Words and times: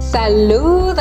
Saludos. 0.00 0.98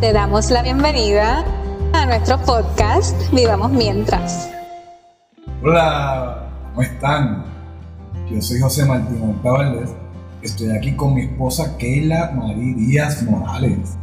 Te 0.00 0.14
damos 0.14 0.50
la 0.50 0.62
bienvenida 0.62 1.44
a 1.92 2.06
nuestro 2.06 2.38
podcast 2.38 3.14
Vivamos 3.34 3.70
Mientras. 3.70 4.50
Hola, 5.62 6.48
¿cómo 6.70 6.80
están? 6.80 7.44
Yo 8.30 8.40
soy 8.40 8.60
José 8.60 8.86
Martín 8.86 9.38
Valdés. 9.42 9.90
Estoy 10.40 10.70
aquí 10.70 10.96
con 10.96 11.12
mi 11.12 11.24
esposa 11.24 11.76
Keila 11.76 12.30
María 12.30 12.74
Díaz 12.74 13.22
Morales. 13.24 13.98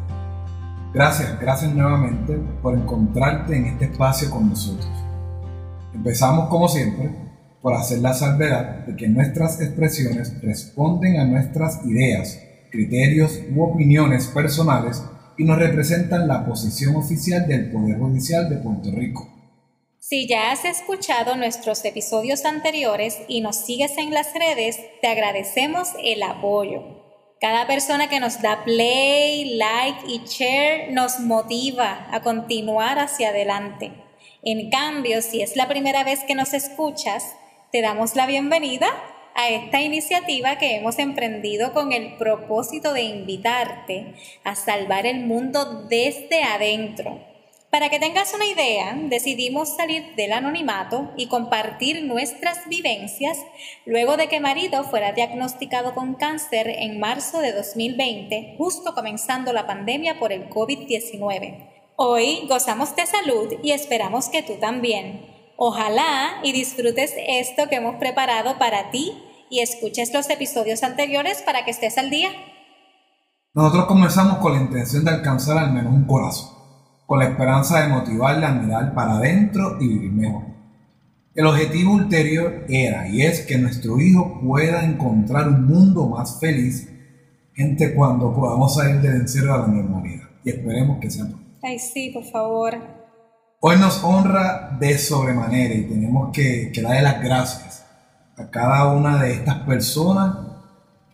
Gracias, 0.94 1.40
gracias 1.40 1.74
nuevamente 1.74 2.36
por 2.62 2.76
encontrarte 2.76 3.58
en 3.58 3.66
este 3.66 3.86
espacio 3.86 4.30
con 4.30 4.50
nosotros. 4.50 4.92
Empezamos 5.96 6.48
como 6.48 6.68
siempre 6.68 7.27
por 7.68 7.76
hacer 7.76 8.00
la 8.00 8.14
salvedad 8.14 8.86
de 8.86 8.96
que 8.96 9.10
nuestras 9.10 9.60
expresiones 9.60 10.42
responden 10.42 11.20
a 11.20 11.26
nuestras 11.26 11.86
ideas, 11.86 12.42
criterios 12.72 13.42
u 13.54 13.62
opiniones 13.62 14.28
personales 14.28 15.04
y 15.38 15.44
nos 15.44 15.60
representan 15.60 16.30
la 16.30 16.46
posición 16.46 16.96
oficial 16.96 17.46
del 17.46 17.70
Poder 17.70 18.00
Judicial 18.00 18.50
de 18.50 18.56
Puerto 18.56 18.90
Rico. 18.92 19.28
Si 20.00 20.30
ya 20.30 20.54
has 20.54 20.64
escuchado 20.64 21.36
nuestros 21.36 21.84
episodios 21.84 22.46
anteriores 22.46 23.18
y 23.28 23.42
nos 23.42 23.58
sigues 23.58 23.98
en 23.98 24.14
las 24.14 24.28
redes, 24.34 24.80
te 25.02 25.10
agradecemos 25.10 25.90
el 26.02 26.24
apoyo. 26.24 26.84
Cada 27.42 27.68
persona 27.68 28.08
que 28.08 28.22
nos 28.22 28.42
da 28.42 28.64
play, 28.64 29.58
like 29.58 30.08
y 30.08 30.22
share 30.26 30.94
nos 30.94 31.20
motiva 31.20 32.08
a 32.14 32.22
continuar 32.22 32.98
hacia 32.98 33.32
adelante. 33.32 33.92
En 34.42 34.70
cambio, 34.70 35.22
si 35.22 35.42
es 35.42 35.58
la 35.58 35.68
primera 35.68 36.06
vez 36.06 36.22
que 36.26 36.34
nos 36.34 36.54
escuchas, 36.54 37.26
te 37.72 37.82
damos 37.82 38.16
la 38.16 38.26
bienvenida 38.28 38.88
a 39.36 39.50
esta 39.50 39.82
iniciativa 39.82 40.58
que 40.58 40.78
hemos 40.78 41.00
emprendido 41.00 41.74
con 41.74 41.92
el 41.92 42.16
propósito 42.16 42.94
de 42.94 43.04
invitarte 43.04 44.16
a 44.44 44.56
salvar 44.56 45.06
el 45.06 45.26
mundo 45.26 45.86
desde 45.90 46.44
adentro. 46.44 47.20
Para 47.70 47.90
que 47.90 48.00
tengas 48.00 48.34
una 48.34 48.48
idea, 48.48 48.98
decidimos 48.98 49.76
salir 49.76 50.16
del 50.16 50.32
anonimato 50.32 51.12
y 51.18 51.28
compartir 51.28 52.06
nuestras 52.06 52.70
vivencias 52.70 53.38
luego 53.86 54.16
de 54.16 54.28
que 54.28 54.40
marido 54.40 54.86
fuera 54.86 55.12
diagnosticado 55.12 55.94
con 55.94 56.16
cáncer 56.16 56.70
en 56.70 57.00
marzo 57.00 57.42
de 57.42 57.52
2020, 57.52 58.56
justo 58.58 58.96
comenzando 58.96 59.52
la 59.52 59.68
pandemia 59.68 60.18
por 60.18 60.32
el 60.32 60.50
COVID-19. 60.50 61.68
Hoy 61.98 62.46
gozamos 62.48 62.96
de 62.96 63.06
salud 63.06 63.54
y 63.62 63.72
esperamos 63.72 64.30
que 64.30 64.42
tú 64.42 64.54
también. 64.56 65.37
Ojalá 65.60 66.40
y 66.44 66.54
disfrutes 66.54 67.16
esto 67.28 67.68
que 67.68 67.78
hemos 67.78 67.96
preparado 67.96 68.60
para 68.60 68.92
ti 68.92 69.12
y 69.50 69.62
escuches 69.62 70.14
los 70.14 70.30
episodios 70.30 70.84
anteriores 70.84 71.42
para 71.42 71.66
que 71.66 71.72
estés 71.72 71.98
al 71.98 72.12
día. 72.12 72.30
Nosotros 73.56 73.88
comenzamos 73.88 74.38
con 74.38 74.54
la 74.54 74.62
intención 74.62 75.04
de 75.04 75.10
alcanzar 75.10 75.58
al 75.58 75.74
menos 75.74 75.92
un 75.92 76.06
corazón, 76.06 76.52
con 77.08 77.18
la 77.18 77.26
esperanza 77.26 77.82
de 77.82 77.88
motivarle 77.88 78.46
a 78.46 78.52
mirar 78.52 78.94
para 78.94 79.14
adentro 79.14 79.78
y 79.82 79.88
vivir 79.88 80.12
mejor. 80.12 80.44
El 81.34 81.48
objetivo 81.48 81.94
ulterior 81.94 82.66
era 82.70 83.08
y 83.08 83.24
es 83.24 83.42
que 83.42 83.58
nuestro 83.58 84.00
hijo 84.00 84.40
pueda 84.40 84.86
encontrar 84.86 85.48
un 85.48 85.66
mundo 85.66 86.08
más 86.08 86.40
feliz, 86.40 86.88
gente 87.56 87.96
cuando 87.96 88.32
podamos 88.32 88.76
salir 88.76 89.02
del 89.02 89.22
encierro 89.22 89.54
de 89.54 89.60
la 89.60 89.68
normalidad. 89.68 90.30
Y 90.44 90.52
esperemos 90.52 91.00
que 91.00 91.10
sea 91.10 91.26
Ay, 91.64 91.80
sí, 91.80 92.12
por 92.12 92.26
favor. 92.26 92.97
Hoy 93.60 93.78
nos 93.78 94.04
honra 94.04 94.78
de 94.80 95.00
sobremanera 95.00 95.74
y 95.74 95.88
tenemos 95.88 96.30
que, 96.32 96.72
darle 96.80 97.02
las 97.02 97.24
gracias 97.24 97.86
a 98.38 98.52
cada 98.52 98.94
una 98.94 99.18
de 99.24 99.34
estas 99.34 99.62
personas 99.62 100.38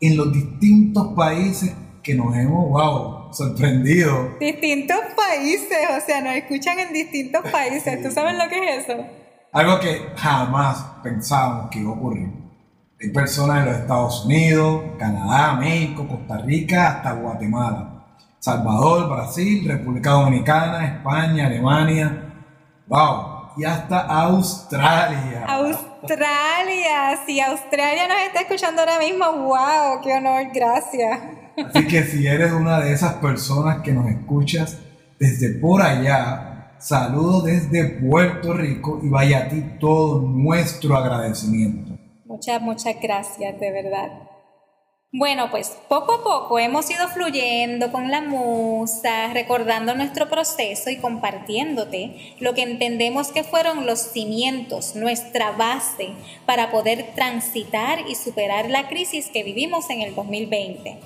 en 0.02 0.18
los 0.18 0.34
distintos 0.34 1.14
países 1.16 1.74
que 2.04 2.16
nos 2.16 2.36
hemos, 2.36 2.68
wow, 2.68 3.34
sorprendido. 3.34 4.36
Distintos 4.42 5.00
países, 5.16 5.78
o 5.98 6.06
sea, 6.06 6.20
nos 6.20 6.36
escuchan 6.36 6.80
en 6.80 6.92
distintos 6.92 7.50
países. 7.50 8.04
¿Tú 8.04 8.12
sabes 8.12 8.34
lo 8.38 8.50
que 8.50 8.60
es 8.60 8.90
eso? 8.90 9.06
Algo 9.54 9.80
que 9.80 10.10
jamás 10.18 10.86
pensábamos 11.02 11.70
que 11.70 11.80
iba 11.80 11.92
a 11.92 11.94
ocurrir. 11.94 12.28
Hay 13.02 13.10
personas 13.12 13.60
en 13.60 13.72
los 13.72 13.78
Estados 13.78 14.26
Unidos, 14.26 14.84
Canadá, 15.00 15.54
México, 15.54 16.06
Costa 16.10 16.40
Rica, 16.40 16.90
hasta 16.90 17.14
Guatemala, 17.14 18.04
Salvador, 18.40 19.10
Brasil, 19.10 19.66
República 19.66 20.10
Dominicana, 20.10 20.98
España, 20.98 21.48
Alemania, 21.48 22.23
Wow. 22.94 23.54
Y 23.58 23.66
hasta 23.66 24.02
Australia. 24.02 25.46
Australia. 25.48 27.20
Si 27.26 27.40
Australia 27.42 28.08
nos 28.08 28.22
está 28.28 28.42
escuchando 28.42 28.82
ahora 28.82 29.00
mismo, 29.00 29.26
wow, 29.32 30.00
qué 30.04 30.14
honor, 30.14 30.44
gracias. 30.54 31.20
Así 31.58 31.88
que 31.88 32.04
si 32.04 32.28
eres 32.28 32.52
una 32.52 32.80
de 32.82 32.94
esas 32.94 33.14
personas 33.14 33.82
que 33.82 33.94
nos 33.94 34.06
escuchas 34.12 34.78
desde 35.20 35.60
por 35.60 35.82
allá, 35.82 36.76
saludo 36.78 37.42
desde 37.42 37.84
Puerto 37.84 38.54
Rico 38.54 39.00
y 39.02 39.10
vaya 39.10 39.40
a 39.40 39.48
ti 39.50 39.64
todo 39.80 40.22
nuestro 40.22 40.96
agradecimiento. 40.96 41.98
Muchas, 42.26 42.62
muchas 42.62 42.96
gracias, 43.02 43.60
de 43.60 43.72
verdad. 43.72 44.10
Bueno, 45.16 45.52
pues 45.52 45.78
poco 45.90 46.12
a 46.12 46.24
poco 46.24 46.58
hemos 46.58 46.90
ido 46.90 47.08
fluyendo 47.08 47.92
con 47.92 48.10
la 48.10 48.22
musa, 48.22 49.32
recordando 49.32 49.94
nuestro 49.94 50.28
proceso 50.28 50.90
y 50.90 50.98
compartiéndote 50.98 52.34
lo 52.40 52.56
que 52.56 52.64
entendemos 52.64 53.32
que 53.32 53.44
fueron 53.44 53.86
los 53.86 54.00
cimientos, 54.00 54.96
nuestra 54.96 55.52
base 55.52 56.10
para 56.48 56.72
poder 56.72 57.12
transitar 57.14 58.00
y 58.10 58.16
superar 58.16 58.72
la 58.72 58.88
crisis 58.88 59.30
que 59.32 59.44
vivimos 59.44 59.88
en 59.92 60.02
el 60.02 60.16
2020. 60.16 60.98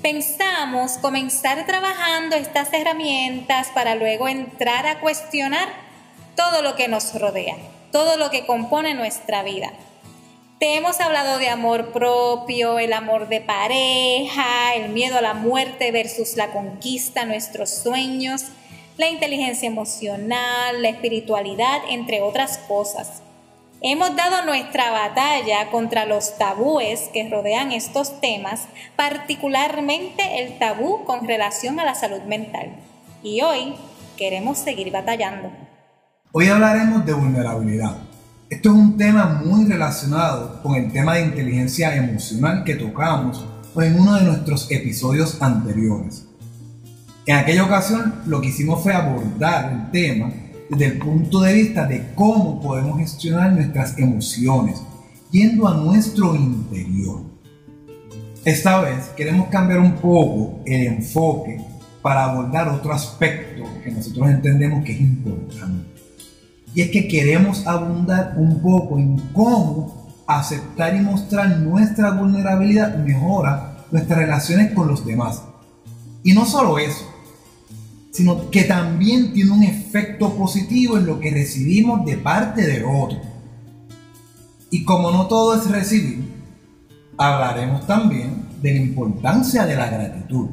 Pensamos 0.00 0.92
comenzar 0.92 1.66
trabajando 1.66 2.36
estas 2.36 2.72
herramientas 2.72 3.68
para 3.74 3.94
luego 3.94 4.26
entrar 4.26 4.86
a 4.86 5.00
cuestionar 5.00 5.68
todo 6.34 6.62
lo 6.62 6.76
que 6.76 6.88
nos 6.88 7.12
rodea, 7.20 7.58
todo 7.92 8.16
lo 8.16 8.30
que 8.30 8.46
compone 8.46 8.94
nuestra 8.94 9.42
vida 9.42 9.70
te 10.60 10.76
hemos 10.76 11.00
hablado 11.00 11.38
de 11.38 11.48
amor 11.48 11.90
propio, 11.90 12.78
el 12.78 12.92
amor 12.92 13.28
de 13.28 13.40
pareja, 13.40 14.74
el 14.76 14.90
miedo 14.90 15.16
a 15.16 15.22
la 15.22 15.32
muerte 15.32 15.90
versus 15.90 16.36
la 16.36 16.52
conquista, 16.52 17.24
nuestros 17.24 17.70
sueños, 17.70 18.44
la 18.98 19.08
inteligencia 19.08 19.66
emocional, 19.66 20.82
la 20.82 20.90
espiritualidad, 20.90 21.78
entre 21.88 22.20
otras 22.20 22.58
cosas. 22.68 23.22
Hemos 23.80 24.14
dado 24.14 24.44
nuestra 24.44 24.90
batalla 24.90 25.70
contra 25.70 26.04
los 26.04 26.36
tabúes 26.36 27.08
que 27.14 27.26
rodean 27.30 27.72
estos 27.72 28.20
temas, 28.20 28.68
particularmente 28.96 30.42
el 30.42 30.58
tabú 30.58 31.04
con 31.04 31.26
relación 31.26 31.80
a 31.80 31.86
la 31.86 31.94
salud 31.94 32.20
mental. 32.24 32.76
Y 33.22 33.40
hoy 33.40 33.76
queremos 34.18 34.58
seguir 34.58 34.92
batallando. 34.92 35.50
Hoy 36.32 36.48
hablaremos 36.48 37.06
de 37.06 37.14
vulnerabilidad 37.14 38.09
esto 38.50 38.70
es 38.70 38.74
un 38.74 38.96
tema 38.96 39.40
muy 39.44 39.64
relacionado 39.66 40.60
con 40.60 40.74
el 40.74 40.90
tema 40.90 41.14
de 41.14 41.26
inteligencia 41.26 41.94
emocional 41.94 42.64
que 42.64 42.74
tocamos 42.74 43.46
en 43.76 43.98
uno 43.98 44.14
de 44.14 44.24
nuestros 44.24 44.68
episodios 44.72 45.40
anteriores. 45.40 46.26
En 47.26 47.36
aquella 47.36 47.64
ocasión 47.64 48.12
lo 48.26 48.40
que 48.40 48.48
hicimos 48.48 48.82
fue 48.82 48.92
abordar 48.92 49.72
el 49.72 49.90
tema 49.92 50.32
desde 50.68 50.86
el 50.86 50.98
punto 50.98 51.40
de 51.42 51.54
vista 51.54 51.86
de 51.86 52.12
cómo 52.16 52.60
podemos 52.60 52.98
gestionar 52.98 53.52
nuestras 53.52 53.96
emociones, 53.96 54.82
yendo 55.30 55.68
a 55.68 55.74
nuestro 55.74 56.34
interior. 56.34 57.22
Esta 58.44 58.80
vez 58.80 59.10
queremos 59.16 59.48
cambiar 59.48 59.78
un 59.78 59.94
poco 59.94 60.60
el 60.66 60.88
enfoque 60.88 61.64
para 62.02 62.24
abordar 62.24 62.68
otro 62.68 62.92
aspecto 62.92 63.62
que 63.84 63.92
nosotros 63.92 64.28
entendemos 64.28 64.84
que 64.84 64.92
es 64.92 65.00
importante. 65.00 65.89
Y 66.74 66.82
es 66.82 66.90
que 66.90 67.08
queremos 67.08 67.66
abundar 67.66 68.34
un 68.36 68.60
poco 68.60 68.98
en 68.98 69.18
cómo 69.32 70.08
aceptar 70.26 70.94
y 70.94 71.00
mostrar 71.00 71.58
nuestra 71.58 72.12
vulnerabilidad 72.12 72.96
mejora 72.98 73.84
nuestras 73.90 74.18
relaciones 74.18 74.72
con 74.72 74.88
los 74.88 75.04
demás. 75.04 75.42
Y 76.22 76.32
no 76.32 76.46
solo 76.46 76.78
eso, 76.78 77.10
sino 78.12 78.50
que 78.50 78.64
también 78.64 79.32
tiene 79.32 79.50
un 79.50 79.62
efecto 79.62 80.34
positivo 80.34 80.98
en 80.98 81.06
lo 81.06 81.20
que 81.20 81.30
recibimos 81.30 82.04
de 82.04 82.16
parte 82.16 82.66
de 82.66 82.84
otro. 82.84 83.20
Y 84.70 84.84
como 84.84 85.10
no 85.10 85.26
todo 85.26 85.56
es 85.56 85.68
recibir, 85.68 86.30
hablaremos 87.16 87.86
también 87.86 88.46
de 88.62 88.74
la 88.74 88.80
importancia 88.80 89.66
de 89.66 89.76
la 89.76 89.88
gratitud. 89.88 90.50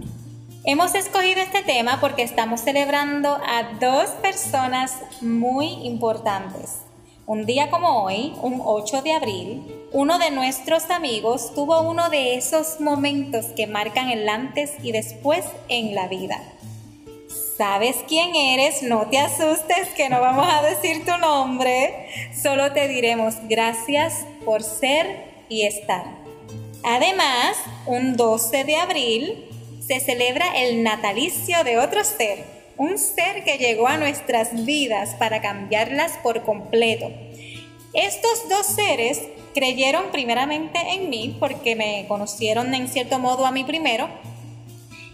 Hemos 0.69 0.95
escogido 0.95 1.39
este 1.39 1.63
tema 1.63 2.01
porque 2.01 2.23
estamos 2.23 2.59
celebrando 2.59 3.29
a 3.35 3.77
dos 3.79 4.09
personas 4.21 4.91
muy 5.21 5.67
importantes. 5.85 6.79
Un 7.25 7.45
día 7.45 7.69
como 7.69 8.03
hoy, 8.03 8.33
un 8.41 8.61
8 8.61 9.01
de 9.01 9.13
abril, 9.13 9.87
uno 9.93 10.19
de 10.19 10.29
nuestros 10.29 10.89
amigos 10.89 11.53
tuvo 11.55 11.79
uno 11.79 12.09
de 12.09 12.35
esos 12.35 12.81
momentos 12.81 13.45
que 13.55 13.65
marcan 13.65 14.09
el 14.09 14.27
antes 14.27 14.73
y 14.83 14.91
después 14.91 15.45
en 15.69 15.95
la 15.95 16.09
vida. 16.09 16.37
¿Sabes 17.57 17.95
quién 18.05 18.35
eres? 18.35 18.83
No 18.83 19.07
te 19.07 19.19
asustes 19.19 19.87
que 19.95 20.09
no 20.09 20.19
vamos 20.19 20.49
a 20.51 20.63
decir 20.63 21.05
tu 21.05 21.17
nombre. 21.17 22.09
Solo 22.43 22.73
te 22.73 22.89
diremos 22.89 23.35
gracias 23.47 24.25
por 24.43 24.63
ser 24.63 25.45
y 25.47 25.61
estar. 25.61 26.03
Además, 26.83 27.55
un 27.85 28.17
12 28.17 28.65
de 28.65 28.75
abril 28.75 29.46
se 29.87 30.01
celebra 30.01 30.47
el 30.57 30.83
natalicio 30.83 31.63
de 31.63 31.77
otro 31.77 32.03
ser, 32.03 32.43
un 32.77 32.97
ser 32.97 33.45
que 33.45 33.57
llegó 33.57 33.87
a 33.87 33.97
nuestras 33.97 34.65
vidas 34.65 35.15
para 35.15 35.41
cambiarlas 35.41 36.11
por 36.21 36.43
completo. 36.43 37.09
Estos 37.93 38.49
dos 38.49 38.65
seres 38.65 39.21
creyeron 39.53 40.11
primeramente 40.11 40.77
en 40.91 41.09
mí 41.09 41.37
porque 41.39 41.75
me 41.77 42.05
conocieron 42.09 42.73
en 42.75 42.89
cierto 42.89 43.17
modo 43.17 43.45
a 43.45 43.51
mí 43.51 43.63
primero 43.63 44.09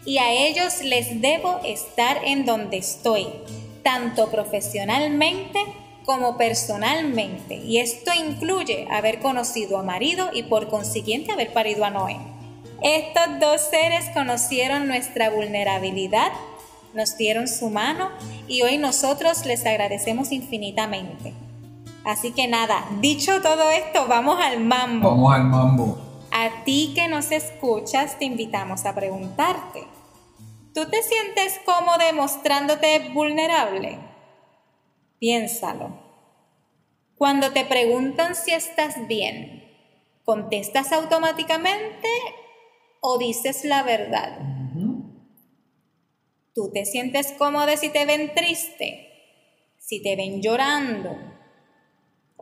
y 0.05 0.17
a 0.17 0.31
ellos 0.31 0.81
les 0.81 1.21
debo 1.21 1.59
estar 1.63 2.25
en 2.25 2.43
donde 2.45 2.77
estoy, 2.77 3.27
tanto 3.83 4.31
profesionalmente 4.31 5.59
como 6.03 6.35
personalmente. 6.35 7.55
Y 7.55 7.77
esto 7.77 8.11
incluye 8.13 8.87
haber 8.89 9.19
conocido 9.19 9.77
a 9.77 9.83
marido 9.83 10.31
y 10.33 10.43
por 10.43 10.67
consiguiente 10.67 11.31
haber 11.31 11.53
parido 11.53 11.85
a 11.85 11.91
Noé. 11.91 12.32
Estos 12.83 13.39
dos 13.39 13.61
seres 13.61 14.09
conocieron 14.13 14.89
nuestra 14.89 15.29
vulnerabilidad, 15.29 16.33
nos 16.93 17.15
dieron 17.15 17.47
su 17.47 17.69
mano 17.69 18.11
y 18.49 18.61
hoy 18.61 18.77
nosotros 18.77 19.45
les 19.45 19.65
agradecemos 19.65 20.33
infinitamente. 20.33 21.33
Así 22.03 22.33
que 22.33 22.49
nada, 22.49 22.85
dicho 22.99 23.41
todo 23.41 23.71
esto, 23.71 24.05
vamos 24.07 24.37
al 24.41 24.59
mambo. 24.59 25.11
Vamos 25.11 25.33
al 25.33 25.43
mambo. 25.45 25.97
A 26.31 26.65
ti 26.65 26.91
que 26.93 27.07
nos 27.07 27.31
escuchas, 27.31 28.19
te 28.19 28.25
invitamos 28.25 28.85
a 28.85 28.93
preguntarte. 28.93 29.87
¿Tú 30.73 30.89
te 30.89 31.01
sientes 31.03 31.61
cómodo 31.65 32.03
mostrándote 32.13 33.11
vulnerable? 33.13 33.97
Piénsalo. 35.19 36.03
Cuando 37.15 37.51
te 37.53 37.63
preguntan 37.63 38.35
si 38.35 38.51
estás 38.51 39.07
bien, 39.07 39.71
¿contestas 40.25 40.91
automáticamente 40.91 42.09
o 43.03 43.19
dices 43.19 43.63
la 43.65 43.83
verdad? 43.83 44.39
¿Tú 46.55 46.71
te 46.71 46.85
sientes 46.85 47.33
cómodo 47.37 47.75
si 47.77 47.89
te 47.89 48.05
ven 48.05 48.31
triste? 48.33 49.09
Si 49.77 50.01
te 50.01 50.15
ven 50.15 50.41
llorando, 50.41 51.15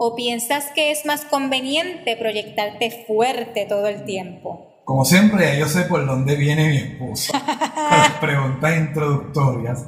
¿O 0.03 0.15
piensas 0.15 0.71
que 0.73 0.89
es 0.89 1.05
más 1.05 1.25
conveniente 1.25 2.17
proyectarte 2.17 3.05
fuerte 3.05 3.67
todo 3.69 3.85
el 3.85 4.03
tiempo? 4.03 4.81
Como 4.83 5.05
siempre, 5.05 5.59
yo 5.59 5.67
sé 5.67 5.83
por 5.83 6.03
dónde 6.07 6.35
viene 6.37 6.69
mi 6.69 6.77
esposa 6.77 7.39
con 7.75 7.97
las 7.97 8.11
preguntas 8.13 8.77
introductorias. 8.77 9.85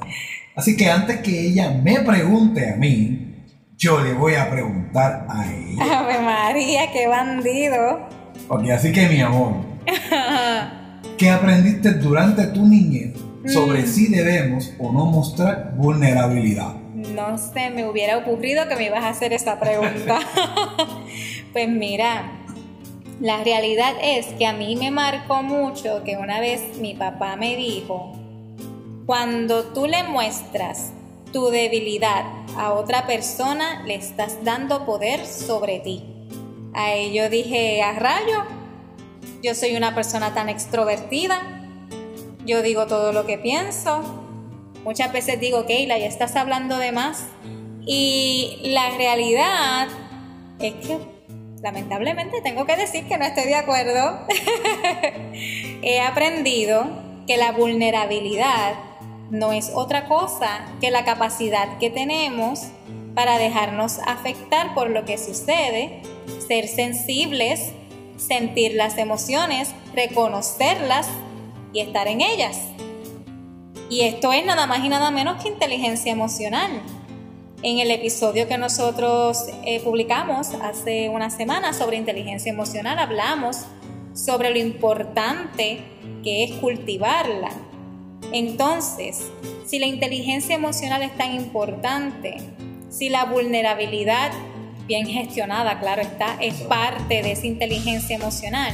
Así 0.54 0.76
que 0.76 0.88
antes 0.88 1.18
que 1.18 1.48
ella 1.48 1.70
me 1.70 1.98
pregunte 1.98 2.70
a 2.70 2.76
mí, 2.76 3.44
yo 3.76 4.00
le 4.02 4.12
voy 4.12 4.34
a 4.36 4.48
preguntar 4.48 5.26
a 5.28 5.52
ella. 5.52 5.98
Ave 5.98 6.20
María, 6.20 6.92
qué 6.92 7.08
bandido. 7.08 8.08
Ok, 8.46 8.70
así 8.70 8.92
que 8.92 9.08
mi 9.08 9.20
amor, 9.20 9.56
¿qué 11.18 11.30
aprendiste 11.30 11.92
durante 11.94 12.46
tu 12.48 12.66
niñez 12.66 13.14
sobre 13.46 13.82
mm. 13.82 13.86
si 13.86 14.08
debemos 14.08 14.72
o 14.78 14.92
no 14.92 15.06
mostrar 15.06 15.74
vulnerabilidad? 15.76 16.84
no 17.12 17.38
se 17.38 17.70
me 17.70 17.86
hubiera 17.86 18.18
ocurrido 18.18 18.68
que 18.68 18.76
me 18.76 18.86
ibas 18.86 19.04
a 19.04 19.10
hacer 19.10 19.32
esa 19.32 19.58
pregunta. 19.58 20.20
pues 21.52 21.68
mira, 21.68 22.44
la 23.20 23.42
realidad 23.44 23.94
es 24.02 24.26
que 24.26 24.46
a 24.46 24.52
mí 24.52 24.76
me 24.76 24.90
marcó 24.90 25.42
mucho 25.42 26.02
que 26.04 26.16
una 26.16 26.40
vez 26.40 26.78
mi 26.80 26.94
papá 26.94 27.36
me 27.36 27.56
dijo, 27.56 28.12
cuando 29.06 29.64
tú 29.64 29.86
le 29.86 30.02
muestras 30.04 30.92
tu 31.32 31.48
debilidad 31.50 32.24
a 32.56 32.72
otra 32.72 33.06
persona, 33.06 33.82
le 33.84 33.96
estás 33.96 34.38
dando 34.44 34.86
poder 34.86 35.26
sobre 35.26 35.80
ti. 35.80 36.04
A 36.74 36.92
ello 36.92 37.28
dije, 37.28 37.82
a 37.82 37.92
rayo, 37.92 38.44
yo 39.44 39.54
soy 39.54 39.76
una 39.76 39.94
persona 39.94 40.34
tan 40.34 40.48
extrovertida, 40.48 41.40
yo 42.44 42.62
digo 42.62 42.86
todo 42.86 43.12
lo 43.12 43.26
que 43.26 43.38
pienso, 43.38 44.24
Muchas 44.84 45.14
veces 45.14 45.40
digo, 45.40 45.64
Keila, 45.64 45.98
ya 45.98 46.06
estás 46.06 46.36
hablando 46.36 46.76
de 46.76 46.92
más. 46.92 47.24
Y 47.86 48.58
la 48.64 48.90
realidad 48.90 49.88
es 50.60 50.74
que 50.74 50.98
lamentablemente 51.62 52.42
tengo 52.42 52.66
que 52.66 52.76
decir 52.76 53.08
que 53.08 53.16
no 53.16 53.24
estoy 53.24 53.44
de 53.44 53.54
acuerdo. 53.54 54.26
He 55.82 56.00
aprendido 56.00 56.86
que 57.26 57.38
la 57.38 57.52
vulnerabilidad 57.52 58.74
no 59.30 59.52
es 59.52 59.72
otra 59.74 60.06
cosa 60.06 60.66
que 60.82 60.90
la 60.90 61.06
capacidad 61.06 61.78
que 61.78 61.88
tenemos 61.88 62.60
para 63.14 63.38
dejarnos 63.38 64.00
afectar 64.06 64.74
por 64.74 64.90
lo 64.90 65.06
que 65.06 65.16
sucede, 65.16 66.02
ser 66.46 66.68
sensibles, 66.68 67.72
sentir 68.16 68.74
las 68.74 68.98
emociones, 68.98 69.74
reconocerlas 69.94 71.08
y 71.72 71.80
estar 71.80 72.08
en 72.08 72.20
ellas. 72.20 72.58
Y 73.90 74.02
esto 74.02 74.32
es 74.32 74.44
nada 74.44 74.66
más 74.66 74.84
y 74.84 74.88
nada 74.88 75.10
menos 75.10 75.42
que 75.42 75.48
inteligencia 75.48 76.12
emocional. 76.12 76.70
En 77.62 77.78
el 77.78 77.90
episodio 77.90 78.46
que 78.46 78.58
nosotros 78.58 79.46
eh, 79.64 79.80
publicamos 79.80 80.48
hace 80.62 81.08
una 81.08 81.30
semana 81.30 81.72
sobre 81.72 81.96
inteligencia 81.96 82.52
emocional 82.52 82.98
hablamos 82.98 83.64
sobre 84.14 84.50
lo 84.50 84.58
importante 84.58 85.80
que 86.22 86.44
es 86.44 86.52
cultivarla. 86.52 87.50
Entonces, 88.32 89.30
si 89.66 89.78
la 89.78 89.86
inteligencia 89.86 90.54
emocional 90.54 91.02
es 91.02 91.16
tan 91.16 91.34
importante, 91.34 92.36
si 92.90 93.08
la 93.08 93.24
vulnerabilidad 93.24 94.30
bien 94.86 95.06
gestionada, 95.06 95.80
claro 95.80 96.02
está, 96.02 96.36
es 96.40 96.54
parte 96.62 97.22
de 97.22 97.32
esa 97.32 97.46
inteligencia 97.46 98.16
emocional, 98.16 98.72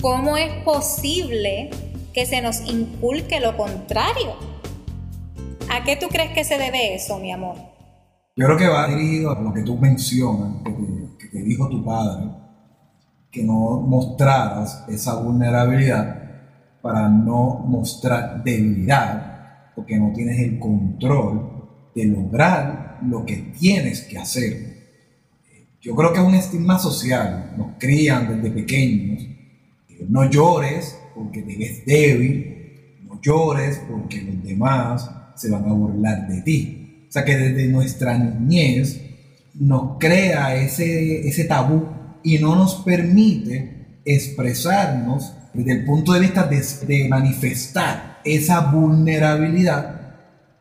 ¿cómo 0.00 0.36
es 0.36 0.52
posible 0.64 1.70
que 2.12 2.26
se 2.26 2.42
nos 2.42 2.60
inculque 2.68 3.40
lo 3.40 3.56
contrario. 3.56 4.34
¿A 5.70 5.84
qué 5.84 5.96
tú 5.96 6.08
crees 6.08 6.32
que 6.32 6.44
se 6.44 6.58
debe 6.58 6.94
eso, 6.94 7.18
mi 7.18 7.32
amor? 7.32 7.56
Yo 8.36 8.46
creo 8.46 8.58
que 8.58 8.68
va 8.68 8.86
dirigido 8.88 9.30
a 9.30 9.40
lo 9.40 9.52
que 9.52 9.62
tú 9.62 9.76
mencionas, 9.76 10.62
que 11.18 11.28
te, 11.28 11.42
dijo 11.42 11.68
tu 11.68 11.84
padre, 11.84 12.30
que 13.30 13.42
no 13.42 13.80
mostraras 13.80 14.84
esa 14.88 15.14
vulnerabilidad 15.16 16.18
para 16.82 17.08
no 17.08 17.64
mostrar 17.66 18.42
debilidad, 18.42 19.72
porque 19.74 19.98
no 19.98 20.12
tienes 20.12 20.38
el 20.40 20.58
control 20.58 21.90
de 21.94 22.04
lograr 22.06 22.98
lo 23.02 23.24
que 23.24 23.36
tienes 23.58 24.02
que 24.02 24.18
hacer. 24.18 24.71
Yo 25.82 25.94
creo 25.96 26.12
que 26.12 26.20
es 26.20 26.24
un 26.24 26.34
estigma 26.34 26.78
social, 26.78 27.54
nos 27.58 27.72
crían 27.78 28.40
desde 28.40 28.54
pequeños, 28.54 29.26
no 30.08 30.30
llores 30.30 30.96
porque 31.14 31.42
te 31.42 31.56
ves 31.56 31.84
débil, 31.84 33.00
no 33.04 33.20
llores 33.20 33.80
porque 33.90 34.22
los 34.22 34.42
demás 34.44 35.10
se 35.34 35.50
van 35.50 35.64
a 35.68 35.72
burlar 35.72 36.28
de 36.28 36.40
ti. 36.42 37.04
O 37.08 37.12
sea 37.12 37.24
que 37.24 37.36
desde 37.36 37.66
nuestra 37.66 38.16
niñez 38.16 39.00
nos 39.54 39.98
crea 39.98 40.54
ese, 40.54 41.28
ese 41.28 41.44
tabú 41.44 41.86
y 42.22 42.38
no 42.38 42.54
nos 42.54 42.76
permite 42.76 44.00
expresarnos 44.04 45.34
desde 45.52 45.72
el 45.72 45.84
punto 45.84 46.12
de 46.12 46.20
vista 46.20 46.48
de, 46.48 47.08
manifestar 47.08 48.20
esa 48.24 48.70
vulnerabilidad 48.70 50.00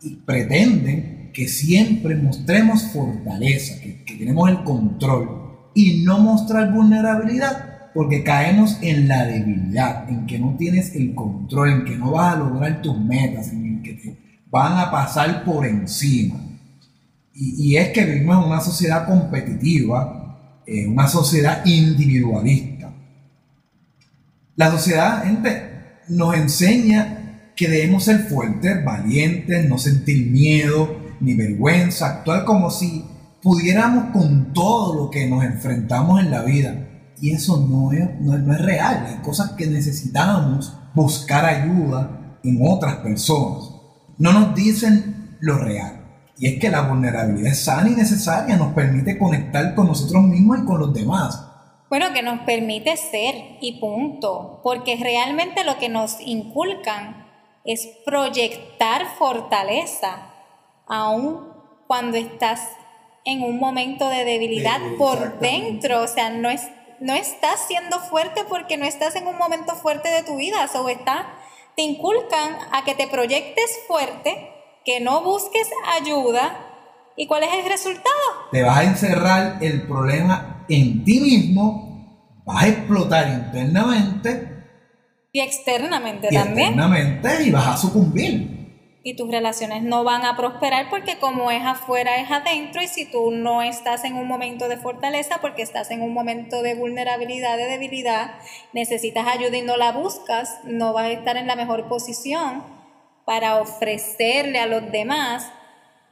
y 0.01 0.15
pretenden 0.15 1.10
que 1.33 1.47
siempre 1.47 2.15
mostremos 2.15 2.83
fortaleza, 2.91 3.79
que, 3.81 4.03
tenemos 4.17 4.49
el 4.49 4.63
control 4.63 5.69
y 5.73 6.03
no 6.03 6.19
mostrar 6.19 6.71
vulnerabilidad 6.71 7.91
porque 7.93 8.23
caemos 8.23 8.77
en 8.81 9.07
la 9.07 9.25
debilidad, 9.25 10.09
en 10.09 10.25
que 10.25 10.39
no 10.39 10.55
tienes 10.57 10.95
el 10.95 11.13
control, 11.15 11.71
en 11.71 11.85
que 11.85 11.97
no 11.97 12.11
vas 12.11 12.35
a 12.35 12.39
lograr 12.39 12.81
tus 12.81 12.97
metas, 12.97 13.51
en 13.51 13.81
que 13.81 13.93
te 13.93 14.17
van 14.49 14.77
a 14.77 14.91
pasar 14.91 15.43
por 15.43 15.65
encima. 15.65 16.39
Y, 17.33 17.75
es 17.75 17.89
que 17.89 18.05
vivimos 18.05 18.37
en 18.37 18.51
una 18.51 18.61
sociedad 18.61 19.07
competitiva, 19.07 20.61
en 20.67 20.91
una 20.91 21.07
sociedad 21.07 21.65
individualista. 21.65 22.93
La 24.55 24.69
sociedad, 24.69 25.23
gente, 25.23 25.63
nos 26.09 26.35
enseña 26.35 27.51
que 27.55 27.67
debemos 27.67 28.03
ser 28.03 28.19
fuertes, 28.19 28.83
valientes, 28.85 29.67
no 29.67 29.77
sentir 29.77 30.29
miedo 30.29 31.00
ni 31.21 31.33
vergüenza, 31.33 32.07
actuar 32.07 32.45
como 32.45 32.69
si 32.69 33.05
pudiéramos 33.41 34.11
con 34.11 34.53
todo 34.53 34.95
lo 34.95 35.09
que 35.09 35.27
nos 35.27 35.43
enfrentamos 35.43 36.19
en 36.19 36.31
la 36.31 36.43
vida 36.43 36.87
y 37.21 37.31
eso 37.31 37.57
no 37.69 37.91
es, 37.91 38.19
no, 38.19 38.35
es 38.35 38.61
real. 38.61 39.05
Hay 39.07 39.15
cosas 39.23 39.51
que 39.51 39.67
necesitamos 39.67 40.75
buscar 40.95 41.45
ayuda 41.45 42.39
en 42.43 42.59
otras 42.67 42.95
personas. 42.97 43.69
No 44.17 44.33
nos 44.33 44.55
dicen 44.55 45.37
lo 45.39 45.59
real. 45.59 45.99
Y 46.37 46.47
es 46.47 46.59
que 46.59 46.71
la 46.71 46.81
vulnerabilidad 46.81 47.51
es 47.51 47.63
sana 47.63 47.89
y 47.89 47.93
necesaria, 47.93 48.57
nos 48.57 48.73
permite 48.73 49.19
conectar 49.19 49.75
con 49.75 49.87
nosotros 49.87 50.23
mismos 50.23 50.59
y 50.59 50.65
con 50.65 50.79
los 50.79 50.93
demás. 50.93 51.45
Bueno, 51.89 52.07
que 52.11 52.23
nos 52.23 52.39
permite 52.39 52.97
ser 52.97 53.35
y 53.61 53.79
punto, 53.79 54.59
porque 54.63 54.97
realmente 54.99 55.63
lo 55.63 55.77
que 55.77 55.89
nos 55.89 56.19
inculcan 56.21 57.27
es 57.63 57.87
proyectar 58.03 59.05
fortaleza, 59.19 60.30
aun 60.91 61.53
cuando 61.87 62.17
estás 62.17 62.61
en 63.23 63.41
un 63.43 63.59
momento 63.59 64.09
de 64.09 64.25
debilidad 64.25 64.79
por 64.97 65.39
dentro, 65.39 66.01
o 66.01 66.07
sea, 66.07 66.29
no 66.29 66.49
es 66.49 66.67
no 66.99 67.13
estás 67.13 67.65
siendo 67.67 67.99
fuerte 67.99 68.43
porque 68.47 68.77
no 68.77 68.85
estás 68.85 69.15
en 69.15 69.25
un 69.25 69.35
momento 69.37 69.75
fuerte 69.75 70.09
de 70.09 70.21
tu 70.21 70.37
vida, 70.37 70.69
o 70.73 70.89
está, 70.89 71.33
te 71.75 71.81
inculcan 71.81 72.57
a 72.71 72.83
que 72.85 72.93
te 72.93 73.07
proyectes 73.07 73.79
fuerte, 73.87 74.51
que 74.85 74.99
no 74.99 75.23
busques 75.23 75.67
ayuda, 75.99 76.67
¿y 77.17 77.25
cuál 77.25 77.43
es 77.43 77.53
el 77.53 77.67
resultado? 77.67 78.15
Te 78.51 78.61
vas 78.61 78.77
a 78.77 78.83
encerrar 78.83 79.57
el 79.61 79.87
problema 79.87 80.63
en 80.69 81.03
ti 81.03 81.19
mismo, 81.19 82.43
vas 82.45 82.63
a 82.63 82.67
explotar 82.67 83.29
internamente 83.29 84.47
y 85.33 85.39
externamente 85.39 86.27
y 86.29 86.35
también. 86.35 86.67
Externamente 86.67 87.43
y 87.45 87.51
vas 87.51 87.67
a 87.67 87.77
sucumbir 87.77 88.60
y 89.03 89.15
tus 89.15 89.31
relaciones 89.31 89.81
no 89.81 90.03
van 90.03 90.25
a 90.25 90.37
prosperar 90.37 90.89
porque 90.89 91.17
como 91.17 91.49
es 91.49 91.63
afuera 91.63 92.17
es 92.17 92.29
adentro 92.29 92.81
y 92.81 92.87
si 92.87 93.05
tú 93.05 93.31
no 93.31 93.63
estás 93.63 94.03
en 94.03 94.15
un 94.15 94.27
momento 94.27 94.67
de 94.67 94.77
fortaleza 94.77 95.39
porque 95.41 95.63
estás 95.63 95.89
en 95.89 96.03
un 96.03 96.13
momento 96.13 96.61
de 96.61 96.75
vulnerabilidad, 96.75 97.57
de 97.57 97.65
debilidad, 97.65 98.35
necesitas 98.73 99.27
ayuda 99.27 99.57
y 99.57 99.63
no 99.63 99.77
la 99.77 99.91
buscas, 99.91 100.59
no 100.65 100.93
vas 100.93 101.05
a 101.05 101.11
estar 101.11 101.37
en 101.37 101.47
la 101.47 101.55
mejor 101.55 101.87
posición 101.87 102.63
para 103.25 103.59
ofrecerle 103.59 104.59
a 104.59 104.67
los 104.67 104.91
demás 104.91 105.51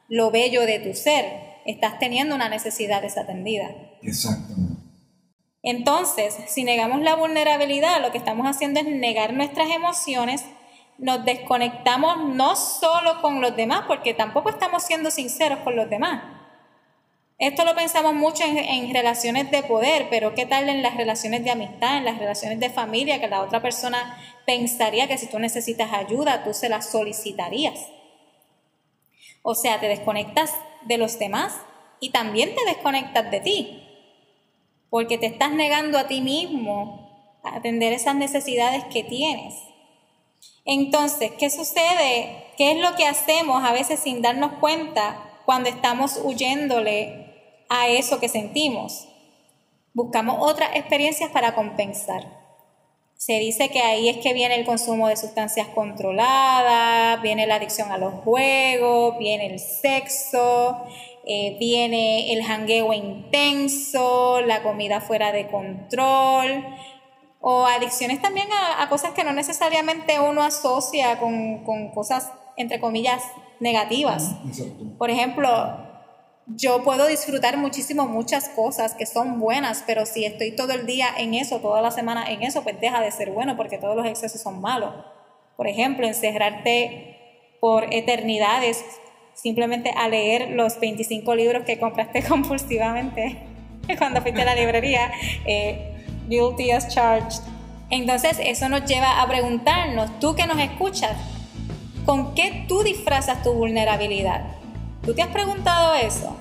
lo 0.08 0.32
bello 0.32 0.66
de 0.66 0.80
tu 0.80 0.96
ser. 0.96 1.60
Estás 1.66 2.00
teniendo 2.00 2.34
una 2.34 2.50
necesidad 2.50 3.02
desatendida. 3.02 3.70
Exactamente. 4.02 4.80
Entonces, 5.62 6.36
si 6.48 6.64
negamos 6.64 7.02
la 7.02 7.16
vulnerabilidad, 7.16 8.02
lo 8.02 8.12
que 8.12 8.18
estamos 8.18 8.48
haciendo 8.48 8.80
es 8.80 8.88
negar 8.88 9.34
nuestras 9.34 9.70
emociones 9.70 10.46
nos 11.00 11.24
desconectamos 11.24 12.26
no 12.26 12.56
solo 12.56 13.22
con 13.22 13.42
los 13.42 13.56
demás, 13.56 13.86
porque 13.88 14.14
tampoco 14.14 14.50
estamos 14.50 14.84
siendo 14.84 15.10
sinceros 15.10 15.60
con 15.60 15.76
los 15.76 15.90
demás. 15.90 16.22
Esto 17.38 17.64
lo 17.64 17.74
pensamos 17.74 18.14
mucho 18.14 18.44
en, 18.44 18.94
relaciones 18.94 19.50
de 19.50 19.64
poder, 19.64 20.08
pero 20.10 20.36
¿qué 20.36 20.46
tal 20.46 20.68
en 20.68 20.84
las 20.84 20.98
relaciones 20.98 21.42
de 21.46 21.52
amistad, 21.52 21.98
en 21.98 22.04
las 22.04 22.20
relaciones 22.20 22.60
de 22.60 22.70
familia, 22.70 23.22
que 23.22 23.30
la 23.30 23.42
otra 23.42 23.62
persona 23.62 24.18
pensaría 24.46 25.08
que 25.08 25.18
si 25.18 25.28
tú 25.28 25.40
necesitas 25.40 25.94
ayuda, 25.94 26.44
tú 26.44 26.54
se 26.54 26.68
la 26.68 26.82
solicitarías? 26.82 27.88
O 29.42 29.56
sea, 29.56 29.80
te 29.80 29.88
desconectas 29.88 30.54
de 30.82 30.98
los 30.98 31.18
demás 31.18 31.56
y 32.02 32.10
también 32.10 32.54
te 32.56 32.66
desconectas 32.66 33.32
de 33.32 33.40
ti, 33.40 33.88
porque 34.90 35.18
te 35.18 35.28
estás 35.28 35.52
negando 35.52 35.98
a 35.98 36.08
ti 36.08 36.20
mismo 36.20 37.40
a 37.46 37.56
atender 37.56 37.94
esas 37.94 38.16
necesidades 38.16 38.84
que 38.92 39.06
tienes. 39.06 39.69
Entonces, 40.66 41.32
¿qué 41.40 41.50
sucede? 41.50 42.46
¿Qué 42.58 42.72
es 42.72 42.78
lo 42.78 42.96
que 42.96 43.08
hacemos 43.08 43.64
a 43.64 43.74
veces 43.74 44.00
sin 44.00 44.22
darnos 44.22 44.54
cuenta 44.60 45.42
cuando 45.46 45.70
estamos 45.70 46.20
huyéndole 46.24 47.64
a 47.70 47.88
eso 47.88 48.20
que 48.20 48.30
sentimos? 48.30 49.08
Buscamos 49.94 50.38
otras 50.40 50.76
experiencias 50.76 51.32
para 51.32 51.56
compensar. 51.56 52.40
Se 53.16 53.38
dice 53.40 53.70
que 53.70 53.82
ahí 53.82 54.08
es 54.08 54.18
que 54.18 54.34
viene 54.34 54.56
el 54.56 54.66
consumo 54.66 55.10
de 55.10 55.18
sustancias 55.18 55.68
controladas, 55.68 57.22
viene 57.22 57.48
la 57.48 57.56
adicción 57.56 57.92
a 57.92 57.98
los 57.98 58.14
juegos, 58.24 59.18
viene 59.18 59.48
el 59.48 59.60
sexo, 59.60 60.86
eh, 61.26 61.58
viene 61.60 62.32
el 62.32 62.44
jangueo 62.44 62.94
intenso, 62.94 64.42
la 64.42 64.64
comida 64.64 65.02
fuera 65.02 65.34
de 65.34 65.48
control, 65.48 66.64
o 67.42 67.66
adicciones 67.66 68.22
también 68.22 68.48
a, 68.78 68.88
cosas 68.90 69.12
que 69.14 69.24
no 69.24 69.32
necesariamente 69.32 70.20
uno 70.20 70.44
asocia 70.44 71.20
con, 71.20 71.64
cosas, 71.94 72.32
entre 72.58 72.80
comillas, 72.80 73.24
negativas. 73.60 74.36
Por 74.98 75.10
ejemplo, 75.10 75.50
yo 76.48 76.84
puedo 76.84 77.08
disfrutar 77.08 77.58
muchísimo 77.58 78.08
muchas 78.08 78.50
cosas 78.50 78.94
que 78.94 79.06
son 79.06 79.40
buenas, 79.40 79.84
pero 79.88 80.06
si 80.06 80.26
estoy 80.26 80.56
todo 80.56 80.74
el 80.74 80.86
día 80.86 81.08
en 81.18 81.34
eso, 81.34 81.60
toda 81.60 81.82
la 81.82 81.92
semana 81.92 82.30
en 82.30 82.44
eso, 82.44 82.64
pues 82.64 82.80
deja 82.82 83.00
de 83.02 83.12
ser 83.12 83.32
bueno 83.32 83.56
porque 83.56 83.78
todos 83.78 83.96
los 83.96 84.06
excesos 84.06 84.42
son 84.42 84.60
malos. 84.60 84.94
Por 85.56 85.68
ejemplo, 85.68 86.08
encerrarte 86.08 87.56
por 87.62 87.94
eternidades 87.94 88.84
simplemente 89.34 89.92
a 89.96 90.10
leer 90.10 90.52
los 90.52 90.80
25 90.80 91.36
libros 91.36 91.64
que 91.64 91.80
compraste 91.80 92.24
compulsivamente 92.28 93.38
cuando 93.98 94.22
fuiste 94.22 94.42
a 94.42 94.46
la 94.46 94.56
librería. 94.56 95.12
Eh, 95.46 95.99
guilty 96.30 96.72
as 96.72 96.88
charged. 96.94 97.42
Entonces 97.90 98.38
eso 98.40 98.70
nos 98.70 98.86
lleva 98.86 99.22
a 99.22 99.28
preguntarnos, 99.28 100.20
tú 100.20 100.36
que 100.36 100.46
nos 100.46 100.60
escuchas, 100.60 101.18
¿con 102.06 102.36
qué 102.36 102.66
tú 102.68 102.84
disfrazas 102.84 103.42
tu 103.42 103.54
vulnerabilidad? 103.54 104.44
¿Tú 105.04 105.16
te 105.16 105.24
has 105.24 105.30
preguntado 105.30 105.96
eso? 105.96 106.36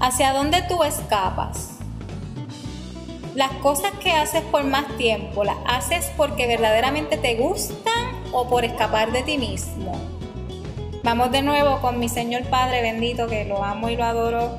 ¿Hacia 0.00 0.32
dónde 0.32 0.62
tú 0.62 0.82
escapas? 0.84 1.78
Las 3.34 3.52
cosas 3.62 3.92
que 4.02 4.10
haces 4.12 4.42
por 4.42 4.64
más 4.64 4.96
tiempo, 4.96 5.44
¿las 5.44 5.58
haces 5.66 6.10
porque 6.16 6.46
verdaderamente 6.46 7.18
te 7.18 7.36
gustan 7.36 8.22
o 8.32 8.48
por 8.48 8.64
escapar 8.64 9.12
de 9.12 9.22
ti 9.22 9.36
mismo? 9.38 9.92
Vamos 11.04 11.30
de 11.30 11.42
nuevo 11.42 11.80
con 11.80 11.98
mi 11.98 12.08
Señor 12.08 12.44
Padre 12.44 12.82
bendito, 12.82 13.28
que 13.28 13.44
lo 13.44 13.62
amo 13.62 13.90
y 13.90 13.96
lo 13.96 14.04
adoro 14.04 14.58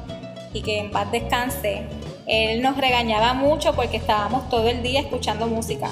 y 0.53 0.61
que 0.61 0.79
en 0.79 0.91
paz 0.91 1.11
descanse 1.11 1.87
él 2.29 2.61
nos 2.61 2.77
regañaba 2.77 3.33
mucho 3.33 3.73
porque 3.73 3.97
estábamos 3.97 4.49
todo 4.49 4.67
el 4.67 4.83
día 4.83 4.99
escuchando 4.99 5.47
música. 5.47 5.89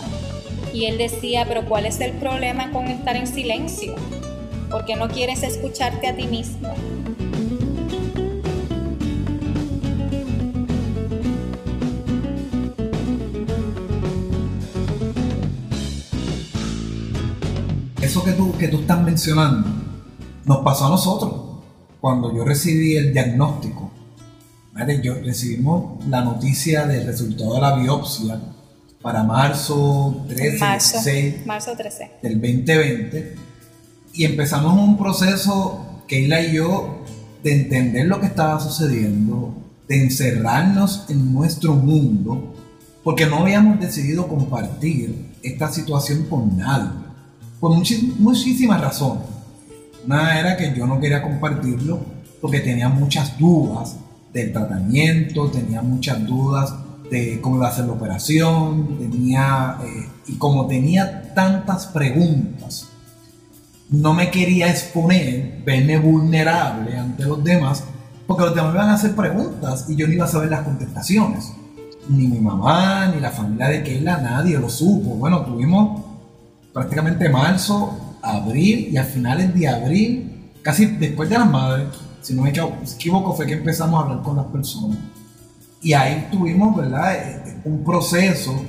Y 0.72 0.86
él 0.86 1.00
decía, 1.00 1.46
pero 1.48 1.66
¿cuál 1.66 1.88
es 1.88 2.00
el 2.00 2.12
problema 2.12 2.72
con 2.72 2.86
estar 2.86 3.16
en 3.16 3.26
silencio? 3.26 3.96
Porque 4.70 4.96
no 4.96 5.08
quieres 5.08 5.42
escucharte 5.42 6.06
a 6.08 6.16
ti 6.16 6.28
mismo. 6.28 6.72
Eso 18.00 18.24
que 18.24 18.34
tú, 18.34 18.56
que 18.60 18.68
tú 18.68 18.82
estás 18.82 19.02
mencionando 19.02 19.68
nos 20.46 20.60
pasó 20.60 20.86
a 20.86 20.90
nosotros 20.90 21.34
cuando 22.00 22.32
yo 22.32 22.46
recibí 22.46 22.96
el 22.96 23.12
diagnóstico 23.12 23.87
yo 25.02 25.16
recibimos 25.16 26.06
la 26.08 26.22
noticia 26.22 26.86
del 26.86 27.06
resultado 27.06 27.56
de 27.56 27.62
la 27.62 27.76
biopsia 27.76 28.40
para 29.02 29.24
marzo 29.24 30.24
13, 30.28 30.60
marzo, 30.60 30.98
marzo 31.46 31.72
13 31.76 32.12
del 32.22 32.34
2020 32.34 33.36
y 34.14 34.26
empezamos 34.26 34.74
un 34.74 34.98
proceso, 34.98 36.04
Keila 36.08 36.42
y 36.42 36.54
yo, 36.54 37.04
de 37.44 37.54
entender 37.54 38.08
lo 38.08 38.20
que 38.20 38.28
estaba 38.28 38.60
sucediendo, 38.60 39.54
de 39.88 40.02
encerrarnos 40.04 41.06
en 41.10 41.34
nuestro 41.34 41.74
mundo, 41.76 42.54
porque 43.04 43.26
no 43.26 43.40
habíamos 43.40 43.80
decidido 43.80 44.28
compartir 44.28 45.34
esta 45.44 45.72
situación 45.72 46.24
con 46.24 46.58
nadie, 46.58 46.90
por 47.60 47.72
muchísimas 47.72 48.82
razones. 48.82 49.24
Una 50.06 50.40
era 50.40 50.58
que 50.58 50.74
yo 50.76 50.88
no 50.88 51.00
quería 51.00 51.22
compartirlo 51.22 52.00
porque 52.42 52.60
tenía 52.60 52.90
muchas 52.90 53.38
dudas 53.38 53.98
del 54.34 54.52
tratamiento, 54.52 55.50
tenía 55.50 55.82
muchas 55.82 56.26
dudas 56.26 56.74
de 57.10 57.40
cómo 57.42 57.58
iba 57.58 57.68
a 57.68 57.72
ser 57.72 57.86
la 57.86 57.94
operación, 57.94 58.98
tenía, 58.98 59.78
eh, 59.84 60.10
y 60.28 60.36
como 60.38 60.68
tenía 60.68 61.34
tantas 61.34 61.88
preguntas, 61.88 62.88
no 63.90 64.14
me 64.14 64.30
quería 64.30 64.70
exponer, 64.70 65.62
verme 65.66 65.98
vulnerable 65.98 66.98
ante 66.98 67.24
los 67.24 67.44
demás, 67.44 67.84
porque 68.26 68.44
los 68.44 68.56
demás 68.56 68.74
me 68.74 68.80
iban 68.80 68.90
a 68.90 68.96
hacer 68.96 69.16
preguntas 69.16 69.86
y 69.88 69.96
yo 69.96 70.08
no 70.08 70.14
iba 70.14 70.26
a 70.26 70.30
saber 70.30 70.50
las 70.50 70.62
contestaciones. 70.62 71.54
Ni 72.10 72.28
mi 72.28 72.40
mamá, 72.40 73.12
ni 73.14 73.22
la 73.22 73.32
familia 73.32 73.68
de 73.68 73.84
Keila, 73.84 74.18
nadie 74.18 74.58
lo 74.60 74.70
supo. 74.70 75.16
Bueno, 75.16 75.42
tuvimos 75.42 76.02
prácticamente 76.74 77.30
marzo, 77.30 78.18
abril 78.22 78.90
y 78.92 78.98
a 78.98 79.04
finales 79.04 79.54
de 79.54 79.68
abril, 79.68 80.52
casi 80.62 80.86
después 80.86 81.30
de 81.30 81.38
las 81.38 81.50
madres, 81.50 81.88
si 82.22 82.34
no 82.34 82.44
me 82.44 82.50
equivoco, 82.50 83.34
fue 83.34 83.46
que 83.46 83.54
empezamos 83.54 84.00
a 84.00 84.04
hablar 84.04 84.24
con 84.24 84.36
las 84.36 84.46
personas. 84.48 84.98
Y 85.82 85.94
ahí 85.94 86.28
tuvimos, 86.32 86.76
¿verdad? 86.76 87.16
Eh, 87.16 87.62
un 87.66 87.84
proceso 87.84 88.60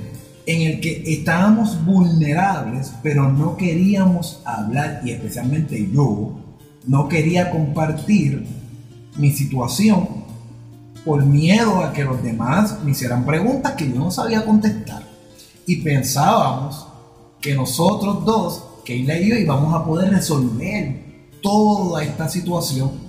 en 0.45 0.61
el 0.61 0.79
que 0.79 1.03
estábamos 1.05 1.83
vulnerables, 1.85 2.93
pero 3.03 3.31
no 3.31 3.57
queríamos 3.57 4.41
hablar, 4.45 5.01
y 5.03 5.11
especialmente 5.11 5.89
yo, 5.91 6.39
no 6.87 7.07
quería 7.07 7.51
compartir 7.51 8.45
mi 9.17 9.31
situación 9.31 10.07
por 11.05 11.25
miedo 11.25 11.83
a 11.83 11.93
que 11.93 12.03
los 12.03 12.21
demás 12.23 12.79
me 12.83 12.91
hicieran 12.91 13.25
preguntas 13.25 13.73
que 13.73 13.89
yo 13.89 13.95
no 13.95 14.11
sabía 14.11 14.45
contestar. 14.45 15.03
Y 15.65 15.77
pensábamos 15.77 16.87
que 17.41 17.53
nosotros 17.53 18.25
dos, 18.25 18.63
Keila 18.85 19.17
y 19.19 19.29
yo, 19.29 19.35
íbamos 19.35 19.73
a 19.73 19.85
poder 19.85 20.09
resolver 20.09 21.09
toda 21.41 22.03
esta 22.03 22.27
situación 22.27 23.08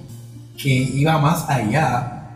que 0.63 0.69
iba 0.69 1.19
más 1.19 1.49
allá 1.49 2.29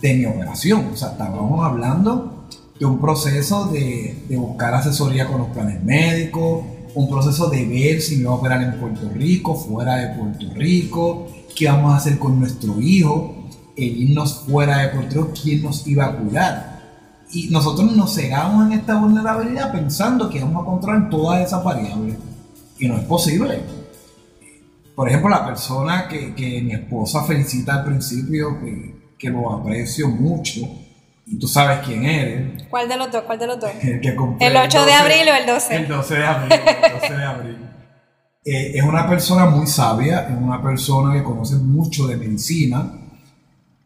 de 0.00 0.14
mi 0.14 0.26
operación. 0.26 0.90
O 0.92 0.96
sea, 0.96 1.08
estábamos 1.08 1.64
hablando 1.64 2.46
de 2.78 2.86
un 2.86 3.00
proceso 3.00 3.66
de, 3.66 4.24
de 4.28 4.36
buscar 4.36 4.74
asesoría 4.74 5.26
con 5.26 5.38
los 5.38 5.48
planes 5.48 5.82
médicos, 5.82 6.64
un 6.94 7.08
proceso 7.08 7.48
de 7.48 7.66
ver 7.66 8.00
si 8.00 8.16
me 8.16 8.22
iba 8.22 8.32
a 8.32 8.34
operar 8.34 8.62
en 8.62 8.80
Puerto 8.80 9.10
Rico, 9.14 9.54
fuera 9.54 9.96
de 9.96 10.16
Puerto 10.16 10.46
Rico, 10.54 11.26
qué 11.54 11.64
íbamos 11.64 11.92
a 11.92 11.96
hacer 11.96 12.18
con 12.18 12.38
nuestro 12.38 12.80
hijo, 12.80 13.34
el 13.76 13.96
irnos 14.02 14.44
fuera 14.46 14.78
de 14.78 14.88
Puerto 14.88 15.14
Rico, 15.14 15.32
quién 15.42 15.62
nos 15.62 15.86
iba 15.86 16.06
a 16.06 16.16
cuidar. 16.16 16.76
Y 17.32 17.48
nosotros 17.48 17.94
nos 17.94 18.14
cegamos 18.14 18.66
en 18.66 18.78
esta 18.78 18.98
vulnerabilidad 18.98 19.72
pensando 19.72 20.30
que 20.30 20.40
vamos 20.40 20.62
a 20.62 20.66
controlar 20.66 21.10
todas 21.10 21.46
esas 21.46 21.62
variables. 21.62 22.16
Y 22.78 22.88
no 22.88 22.96
es 22.96 23.04
posible. 23.04 23.60
Por 24.96 25.08
ejemplo, 25.08 25.28
la 25.28 25.44
persona 25.44 26.08
que, 26.08 26.34
que 26.34 26.62
mi 26.62 26.72
esposa 26.72 27.22
felicita 27.22 27.74
al 27.74 27.84
principio, 27.84 28.58
que, 28.58 29.12
que 29.18 29.28
lo 29.28 29.52
aprecio 29.52 30.08
mucho, 30.08 30.62
y 31.26 31.38
tú 31.38 31.46
sabes 31.46 31.86
quién 31.86 32.04
eres. 32.06 32.64
¿Cuál 32.70 32.88
de 32.88 32.96
los 32.96 33.12
dos? 33.12 33.22
¿Cuál 33.24 33.38
de 33.38 33.46
los 33.46 33.60
dos? 33.60 33.70
El, 33.82 34.00
que 34.00 34.14
compré 34.16 34.46
¿El 34.46 34.56
8 34.56 34.86
de 34.86 34.92
abril 34.92 35.28
o 35.28 35.34
el 35.36 35.46
12? 35.46 35.76
El 35.76 35.88
12 35.88 36.14
de 36.14 36.26
abril. 36.26 36.52
El 36.52 37.00
12 37.00 37.14
de 37.14 37.24
abril. 37.24 37.58
Eh, 38.48 38.78
es 38.78 38.84
una 38.84 39.08
persona 39.08 39.46
muy 39.46 39.66
sabia, 39.66 40.20
es 40.28 40.38
una 40.40 40.62
persona 40.62 41.12
que 41.12 41.24
conoce 41.24 41.56
mucho 41.56 42.06
de 42.06 42.16
medicina 42.16 42.92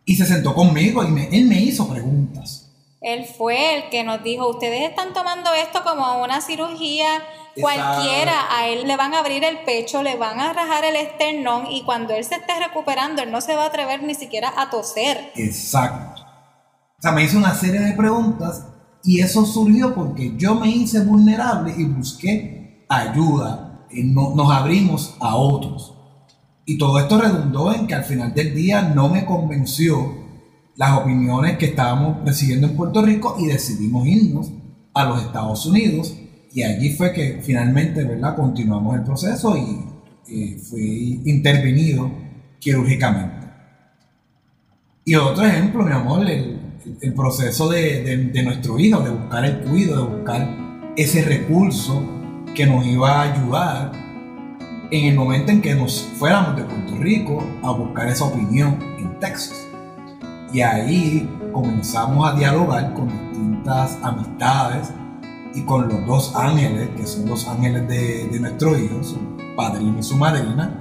y 0.05 0.15
se 0.15 0.27
sentó 0.27 0.53
conmigo 0.53 1.03
y 1.03 1.09
me, 1.09 1.29
él 1.29 1.47
me 1.47 1.59
hizo 1.59 1.89
preguntas. 1.89 2.70
Él 3.01 3.25
fue 3.25 3.77
el 3.77 3.91
que 3.91 4.05
nos 4.05 4.23
dijo, 4.23 4.49
ustedes 4.49 4.89
están 4.89 5.13
tomando 5.13 5.53
esto 5.55 5.83
como 5.85 6.23
una 6.23 6.41
cirugía 6.41 7.07
cualquiera, 7.59 8.47
a 8.51 8.69
él 8.69 8.87
le 8.87 8.97
van 8.97 9.15
a 9.15 9.21
abrir 9.21 9.43
el 9.45 9.61
pecho, 9.65 10.03
le 10.03 10.17
van 10.17 10.39
a 10.39 10.53
rajar 10.53 10.85
el 10.85 10.97
esternón 10.97 11.67
y 11.71 11.83
cuando 11.83 12.15
él 12.15 12.25
se 12.25 12.37
esté 12.37 12.59
recuperando, 12.59 13.23
él 13.23 13.31
no 13.31 13.41
se 13.41 13.57
va 13.57 13.65
a 13.65 13.67
atrever 13.67 14.03
ni 14.03 14.15
siquiera 14.15 14.53
a 14.57 14.71
toser. 14.71 15.33
Exacto. 15.35 16.23
O 16.23 17.03
sea, 17.03 17.13
me 17.13 17.25
hizo 17.25 17.39
una 17.39 17.55
serie 17.55 17.81
de 17.81 17.93
preguntas 17.93 18.67
y 19.03 19.21
eso 19.21 19.45
surgió 19.47 19.95
porque 19.95 20.35
yo 20.37 20.55
me 20.55 20.69
hice 20.69 21.01
vulnerable 21.01 21.75
y 21.77 21.85
busqué 21.85 22.85
ayuda 22.89 23.71
nos 23.93 24.51
abrimos 24.51 25.17
a 25.21 25.37
otros. 25.37 25.95
Y 26.65 26.79
todo 26.79 26.99
esto 26.99 27.21
redundó 27.21 27.75
en 27.75 27.87
que 27.87 27.95
al 27.95 28.05
final 28.05 28.33
del 28.35 28.55
día 28.55 28.83
no 28.83 29.09
me 29.09 29.25
convenció 29.27 30.20
las 30.81 30.97
opiniones 30.97 31.59
que 31.59 31.67
estábamos 31.67 32.25
recibiendo 32.25 32.67
en 32.67 32.75
Puerto 32.75 33.03
Rico 33.03 33.37
y 33.39 33.49
decidimos 33.49 34.07
irnos 34.07 34.51
a 34.95 35.05
los 35.05 35.23
Estados 35.23 35.67
Unidos 35.67 36.17
y 36.55 36.63
allí 36.63 36.95
fue 36.95 37.13
que 37.13 37.43
finalmente 37.43 38.03
¿verdad? 38.03 38.35
continuamos 38.35 38.97
el 38.97 39.03
proceso 39.03 39.55
y 39.59 39.79
eh, 40.27 40.59
fui 40.59 41.21
intervenido 41.27 42.11
quirúrgicamente. 42.59 43.47
Y 45.05 45.17
otro 45.17 45.45
ejemplo, 45.45 45.85
mi 45.85 45.93
amor, 45.93 46.27
el, 46.27 46.59
el 47.03 47.13
proceso 47.13 47.69
de, 47.69 48.03
de, 48.03 48.17
de, 48.17 48.43
nuestro 48.43 48.79
hijo, 48.79 49.01
de 49.01 49.11
buscar 49.11 49.45
el 49.45 49.59
cuido, 49.59 50.07
de 50.07 50.17
buscar 50.17 50.49
ese 50.97 51.23
recurso 51.27 52.03
que 52.55 52.65
nos 52.65 52.87
iba 52.87 53.21
a 53.21 53.35
ayudar 53.35 53.93
en 54.91 55.05
el 55.05 55.15
momento 55.15 55.53
en 55.53 55.61
que 55.61 55.75
nos 55.75 56.09
fuéramos 56.15 56.57
de 56.57 56.65
Puerto 56.65 56.97
Rico 56.97 57.45
a 57.63 57.71
buscar 57.71 58.09
esa 58.09 58.25
opinión 58.25 58.79
en 58.99 59.21
Texas. 59.21 59.70
Y 60.53 60.61
ahí 60.63 61.29
comenzamos 61.53 62.29
a 62.29 62.37
dialogar 62.37 62.93
con 62.95 63.09
distintas 63.09 63.99
amistades 64.03 64.93
y 65.55 65.63
con 65.63 65.89
los 65.89 66.07
dos 66.07 66.35
ángeles, 66.35 66.89
que 66.97 67.07
son 67.07 67.29
los 67.29 67.47
ángeles 67.47 67.87
de, 67.89 68.29
de 68.29 68.41
nuestro 68.41 68.77
hijo, 68.77 69.03
su 69.03 69.19
padrino 69.57 69.99
y 69.99 70.03
su 70.03 70.17
madrina, 70.17 70.77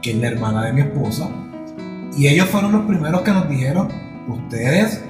que 0.00 0.12
es 0.12 0.16
la 0.16 0.28
hermana 0.28 0.64
de 0.66 0.72
mi 0.72 0.80
esposa. 0.82 1.28
Y 2.16 2.26
ellos 2.28 2.48
fueron 2.48 2.72
los 2.72 2.82
primeros 2.86 3.22
que 3.22 3.32
nos 3.32 3.48
dijeron, 3.48 3.88
ustedes 4.28 5.04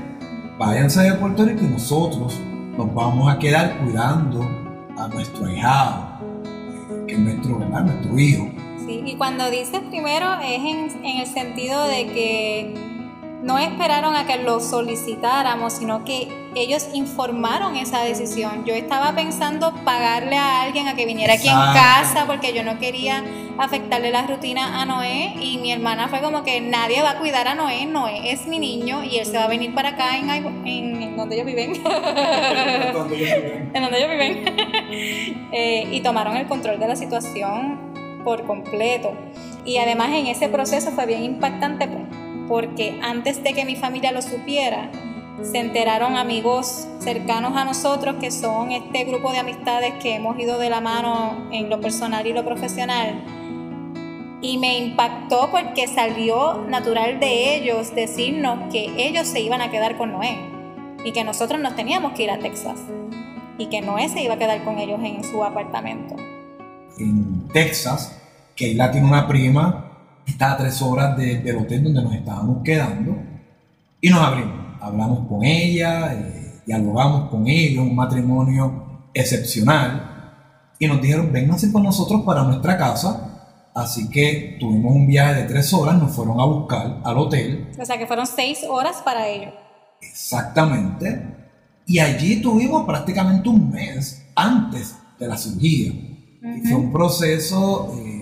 váyanse 0.59 1.02
de 1.02 1.14
Puerto 1.14 1.44
Rico 1.44 1.64
y 1.64 1.68
nosotros 1.68 2.40
nos 2.76 2.94
vamos 2.94 3.32
a 3.32 3.38
quedar 3.38 3.78
cuidando 3.78 4.40
a 4.97 5.09
nuestro 5.09 5.50
hijado, 5.50 6.21
que 7.06 7.14
es 7.14 7.18
nuestro, 7.18 7.59
nuestro 7.59 8.18
hijo. 8.18 8.49
Sí, 8.87 9.02
y 9.04 9.16
cuando 9.16 9.50
dices 9.50 9.80
primero 9.90 10.26
es 10.42 10.61
en, 10.61 11.04
en 11.04 11.21
el 11.21 11.26
sentido 11.26 11.85
de 11.85 12.06
que 12.06 12.91
no 13.42 13.58
esperaron 13.58 14.14
a 14.14 14.26
que 14.26 14.38
lo 14.38 14.61
solicitáramos, 14.61 15.72
sino 15.72 16.04
que 16.04 16.28
ellos 16.54 16.88
informaron 16.94 17.76
esa 17.76 18.02
decisión. 18.02 18.64
Yo 18.64 18.75
estaba 18.75 19.14
pensando 19.14 19.75
pagarle 19.84 20.37
a 20.37 20.62
alguien 20.62 20.87
a 20.87 20.94
que 20.94 21.06
viniera 21.06 21.34
aquí 21.34 21.48
en 21.48 21.55
casa 21.55 22.24
porque 22.26 22.52
yo 22.52 22.62
no 22.62 22.78
quería 22.78 23.24
afectarle 23.59 24.11
la 24.11 24.26
rutina 24.26 24.81
a 24.81 24.87
Noé 24.87 25.35
y 25.40 25.59
mi 25.59 25.72
hermana 25.72 26.09
fue 26.09 26.20
como 26.20 26.44
que 26.44 26.61
nadie 26.61 27.02
va 27.02 27.11
a 27.11 27.18
cuidar 27.18 27.48
a 27.48 27.55
Noé, 27.55 27.87
Noé 27.87 28.33
es 28.33 28.46
mi 28.46 28.59
niño 28.59 29.02
y 29.02 29.18
él 29.18 29.26
se 29.26 29.37
va 29.37 29.44
a 29.44 29.48
venir 29.48 29.74
para 29.74 29.90
acá 29.90 30.16
en, 30.16 30.31
en, 30.31 31.16
donde 31.16 31.35
ellos 31.35 31.46
viven. 31.46 31.72
en 33.74 33.83
donde 33.83 33.98
ellos 33.98 34.11
viven. 34.11 34.44
eh, 35.52 35.88
y 35.90 36.00
tomaron 36.00 36.37
el 36.37 36.46
control 36.46 36.78
de 36.78 36.88
la 36.88 36.96
situación 36.96 37.92
por 38.24 38.46
completo. 38.46 39.12
Y 39.64 39.78
además 39.78 40.11
en 40.11 40.26
ese 40.26 40.48
proceso 40.48 40.90
fue 40.92 41.07
bien 41.07 41.24
impactante 41.24 41.88
pues, 41.88 42.02
porque 42.52 43.00
antes 43.02 43.42
de 43.42 43.54
que 43.54 43.64
mi 43.64 43.76
familia 43.76 44.12
lo 44.12 44.20
supiera, 44.20 44.90
se 45.40 45.56
enteraron 45.56 46.16
amigos 46.16 46.86
cercanos 46.98 47.56
a 47.56 47.64
nosotros 47.64 48.16
que 48.20 48.30
son 48.30 48.72
este 48.72 49.04
grupo 49.04 49.32
de 49.32 49.38
amistades 49.38 49.94
que 50.02 50.16
hemos 50.16 50.38
ido 50.38 50.58
de 50.58 50.68
la 50.68 50.82
mano 50.82 51.48
en 51.50 51.70
lo 51.70 51.80
personal 51.80 52.26
y 52.26 52.34
lo 52.34 52.44
profesional. 52.44 53.24
Y 54.42 54.58
me 54.58 54.76
impactó 54.76 55.50
porque 55.50 55.88
salió 55.88 56.66
natural 56.68 57.20
de 57.20 57.56
ellos 57.56 57.94
decirnos 57.94 58.70
que 58.70 58.92
ellos 58.98 59.26
se 59.26 59.40
iban 59.40 59.62
a 59.62 59.70
quedar 59.70 59.96
con 59.96 60.12
Noé 60.12 60.36
y 61.06 61.12
que 61.12 61.24
nosotros 61.24 61.58
nos 61.58 61.74
teníamos 61.74 62.12
que 62.12 62.24
ir 62.24 62.30
a 62.30 62.38
Texas 62.38 62.78
y 63.56 63.68
que 63.68 63.80
Noé 63.80 64.10
se 64.10 64.22
iba 64.22 64.34
a 64.34 64.38
quedar 64.38 64.62
con 64.62 64.78
ellos 64.78 65.00
en 65.02 65.24
su 65.24 65.42
apartamento. 65.42 66.16
En 66.98 67.48
Texas, 67.48 68.20
Keila 68.54 68.90
tiene 68.90 69.06
una 69.06 69.26
prima 69.26 69.91
está 70.26 70.52
a 70.52 70.56
tres 70.56 70.80
horas 70.82 71.16
del 71.16 71.56
hotel 71.56 71.85
donde 71.85 72.02
nos 72.02 72.14
estábamos 72.14 72.62
quedando 72.62 73.16
y 74.00 74.11
nos 74.11 74.20
abrimos. 74.20 74.62
Hablamos 74.80 75.28
con 75.28 75.44
ella, 75.44 76.12
eh, 76.12 76.62
dialogamos 76.66 77.30
con 77.30 77.46
ella, 77.46 77.82
un 77.82 77.94
matrimonio 77.94 79.08
excepcional 79.14 80.12
y 80.78 80.87
nos 80.88 81.00
dijeron, 81.00 81.32
vénganse 81.32 81.70
con 81.70 81.85
nosotros 81.85 82.22
para 82.22 82.42
nuestra 82.42 82.76
casa. 82.76 83.28
Así 83.74 84.11
que 84.11 84.56
tuvimos 84.58 84.94
un 84.94 85.06
viaje 85.06 85.42
de 85.42 85.44
tres 85.44 85.72
horas, 85.72 85.96
nos 85.96 86.12
fueron 86.12 86.40
a 86.40 86.44
buscar 86.44 87.00
al 87.04 87.18
hotel. 87.18 87.70
O 87.80 87.85
sea 87.85 87.96
que 87.96 88.06
fueron 88.06 88.26
seis 88.26 88.64
horas 88.68 88.96
para 89.04 89.28
ellos. 89.28 89.54
Exactamente. 90.00 91.22
Y 91.87 92.00
allí 92.00 92.42
tuvimos 92.42 92.85
prácticamente 92.85 93.48
un 93.48 93.70
mes 93.70 94.26
antes 94.35 94.96
de 95.18 95.28
la 95.28 95.37
cirugía. 95.37 95.92
Y 95.92 96.66
fue 96.66 96.74
un 96.74 96.92
proceso 96.92 97.94
eh, 97.98 98.21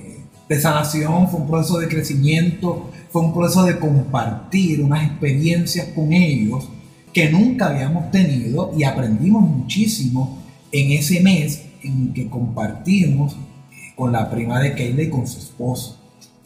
de 0.50 0.60
sanación, 0.60 1.28
fue 1.28 1.40
un 1.40 1.46
proceso 1.46 1.78
de 1.78 1.86
crecimiento, 1.86 2.90
fue 3.10 3.22
un 3.22 3.32
proceso 3.32 3.62
de 3.62 3.78
compartir 3.78 4.82
unas 4.82 5.06
experiencias 5.06 5.86
con 5.94 6.12
ellos 6.12 6.68
que 7.12 7.30
nunca 7.30 7.68
habíamos 7.68 8.10
tenido 8.10 8.72
y 8.76 8.82
aprendimos 8.82 9.42
muchísimo 9.42 10.42
en 10.72 10.90
ese 10.90 11.20
mes 11.20 11.62
en 11.84 12.12
que 12.12 12.28
compartimos 12.28 13.34
eh, 13.34 13.94
con 13.94 14.10
la 14.10 14.28
prima 14.28 14.58
de 14.58 14.74
Keila 14.74 15.04
y 15.04 15.08
con 15.08 15.24
su 15.28 15.38
esposo. 15.38 16.00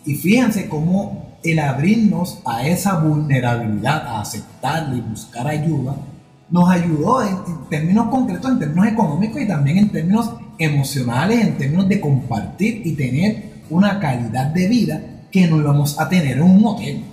Y 0.05 0.17
fíjense 0.17 0.69
cómo 0.69 1.39
el 1.43 1.59
abrirnos 1.59 2.41
a 2.45 2.69
esa 2.69 3.01
vulnerabilidad, 3.01 4.07
a 4.07 4.21
aceptarla 4.21 4.97
y 4.97 5.01
buscar 5.01 5.49
ayuda, 5.49 5.97
nos 6.51 6.69
ayudó 6.69 7.23
en, 7.23 7.29
en, 7.29 7.69
términos 7.71 8.09
concretos, 8.09 8.51
en 8.51 8.59
términos 8.59 8.87
económicos 8.89 9.41
y 9.41 9.49
también 9.49 9.79
en 9.79 9.89
términos 9.89 10.31
emocionales, 10.59 11.41
en 11.41 11.57
términos 11.57 11.89
de 11.89 12.01
compartir 12.03 12.83
y 12.85 12.93
tener 12.93 13.54
una 13.71 14.01
calidad 14.01 14.47
de 14.47 14.69
vida 14.69 15.01
que 15.31 15.47
no 15.47 15.59
íbamos 15.59 15.99
a 16.01 16.09
tener 16.09 16.37
en 16.37 16.43
un 16.43 16.65
hotel. 16.65 17.05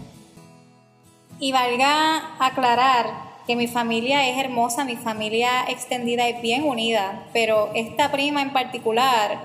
Y 1.39 1.51
valga 1.51 2.35
aclarar 2.39 3.31
que 3.47 3.55
mi 3.55 3.67
familia 3.67 4.29
es 4.29 4.37
hermosa, 4.37 4.85
mi 4.85 4.95
familia 4.95 5.65
extendida 5.67 6.27
es 6.27 6.41
bien 6.41 6.63
unida, 6.63 7.23
pero 7.33 7.71
esta 7.73 8.11
prima 8.11 8.41
en 8.41 8.53
particular, 8.53 9.39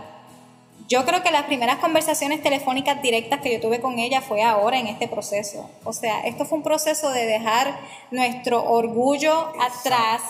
yo 0.89 1.05
creo 1.05 1.23
que 1.23 1.31
las 1.31 1.45
primeras 1.45 1.79
conversaciones 1.79 2.43
telefónicas 2.43 3.03
directas 3.03 3.41
que 3.41 3.55
yo 3.55 3.61
tuve 3.61 3.81
con 3.81 3.99
ella 3.99 4.21
fue 4.21 4.43
ahora 4.43 4.79
en 4.79 4.87
este 4.87 5.09
proceso. 5.09 5.71
O 5.85 5.93
sea, 5.93 6.21
esto 6.21 6.45
fue 6.45 6.59
un 6.59 6.65
proceso 6.65 7.11
de 7.11 7.27
dejar 7.27 7.79
nuestro 8.11 8.63
orgullo 8.63 9.53
atrás, 9.61 10.23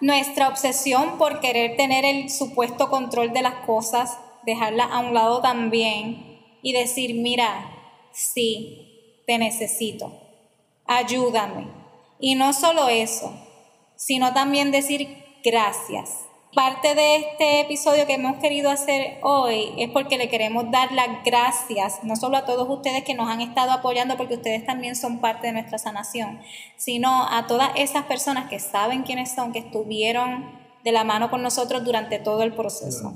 nuestra 0.00 0.48
obsesión 0.48 1.16
por 1.16 1.40
querer 1.40 1.76
tener 1.76 2.04
el 2.04 2.28
supuesto 2.28 2.90
control 2.90 3.32
de 3.32 3.42
las 3.42 3.54
cosas, 3.64 4.18
dejarla 4.46 4.84
a 4.84 5.00
un 5.00 5.12
lado 5.12 5.42
también 5.42 6.40
y 6.62 6.72
decir, 6.72 7.14
mira, 7.14 7.70
sí, 8.12 9.22
te 9.26 9.38
necesito, 9.38 10.12
ayúdame. 10.86 11.68
Y 12.18 12.36
no 12.36 12.52
solo 12.52 12.88
eso, 12.88 13.34
sino 13.96 14.32
también 14.32 14.70
decir 14.70 15.08
gracias. 15.44 16.22
Parte 16.54 16.94
de 16.94 17.16
este 17.16 17.60
episodio 17.60 18.06
que 18.06 18.14
hemos 18.14 18.38
querido 18.38 18.70
hacer 18.70 19.18
hoy 19.22 19.74
es 19.76 19.90
porque 19.90 20.16
le 20.16 20.30
queremos 20.30 20.70
dar 20.70 20.90
las 20.92 21.22
gracias, 21.22 22.02
no 22.02 22.16
solo 22.16 22.38
a 22.38 22.46
todos 22.46 22.66
ustedes 22.70 23.04
que 23.04 23.12
nos 23.12 23.28
han 23.28 23.42
estado 23.42 23.72
apoyando, 23.72 24.16
porque 24.16 24.34
ustedes 24.34 24.64
también 24.64 24.96
son 24.96 25.20
parte 25.20 25.48
de 25.48 25.52
nuestra 25.52 25.76
sanación, 25.76 26.40
sino 26.76 27.28
a 27.28 27.46
todas 27.46 27.72
esas 27.74 28.04
personas 28.04 28.48
que 28.48 28.58
saben 28.58 29.02
quiénes 29.02 29.34
son, 29.34 29.52
que 29.52 29.58
estuvieron 29.58 30.58
de 30.82 30.92
la 30.92 31.04
mano 31.04 31.30
con 31.30 31.42
nosotros 31.42 31.84
durante 31.84 32.18
todo 32.18 32.42
el 32.42 32.54
proceso 32.54 33.12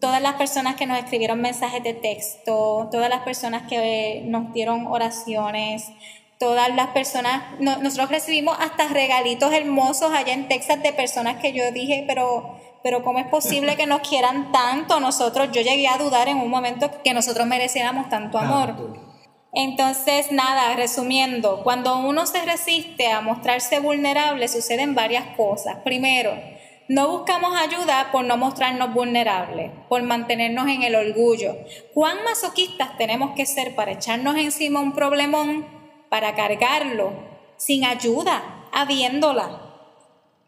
todas 0.00 0.22
las 0.22 0.34
personas 0.34 0.76
que 0.76 0.86
nos 0.86 0.98
escribieron 0.98 1.40
mensajes 1.40 1.82
de 1.82 1.94
texto, 1.94 2.88
todas 2.90 3.08
las 3.08 3.20
personas 3.20 3.68
que 3.68 4.22
nos 4.26 4.52
dieron 4.52 4.86
oraciones, 4.86 5.90
todas 6.38 6.74
las 6.74 6.88
personas, 6.88 7.42
nosotros 7.60 8.08
recibimos 8.08 8.56
hasta 8.58 8.88
regalitos 8.88 9.52
hermosos 9.52 10.10
allá 10.12 10.32
en 10.32 10.48
Texas 10.48 10.82
de 10.82 10.94
personas 10.94 11.36
que 11.36 11.52
yo 11.52 11.70
dije, 11.70 12.04
pero, 12.08 12.58
pero 12.82 13.04
¿cómo 13.04 13.18
es 13.18 13.26
posible 13.26 13.76
que 13.76 13.86
nos 13.86 14.00
quieran 14.00 14.50
tanto 14.50 15.00
nosotros? 15.00 15.50
Yo 15.52 15.60
llegué 15.60 15.86
a 15.86 15.98
dudar 15.98 16.28
en 16.28 16.38
un 16.38 16.48
momento 16.48 16.90
que 17.04 17.12
nosotros 17.12 17.46
mereciéramos 17.46 18.08
tanto 18.08 18.38
amor. 18.38 18.74
Entonces, 19.52 20.32
nada, 20.32 20.74
resumiendo, 20.76 21.62
cuando 21.62 21.98
uno 21.98 22.24
se 22.24 22.40
resiste 22.42 23.08
a 23.08 23.20
mostrarse 23.20 23.80
vulnerable, 23.80 24.48
suceden 24.48 24.94
varias 24.94 25.36
cosas. 25.36 25.76
Primero, 25.84 26.32
no 26.90 27.06
buscamos 27.08 27.56
ayuda 27.56 28.10
por 28.10 28.24
no 28.24 28.36
mostrarnos 28.36 28.92
vulnerables, 28.92 29.70
por 29.88 30.02
mantenernos 30.02 30.66
en 30.66 30.82
el 30.82 30.96
orgullo. 30.96 31.56
¿Cuán 31.94 32.24
masoquistas 32.24 32.98
tenemos 32.98 33.36
que 33.36 33.46
ser 33.46 33.76
para 33.76 33.92
echarnos 33.92 34.34
encima 34.34 34.80
un 34.80 34.92
problemón 34.92 35.64
para 36.08 36.34
cargarlo 36.34 37.12
sin 37.56 37.84
ayuda, 37.84 38.66
habiéndola. 38.72 39.60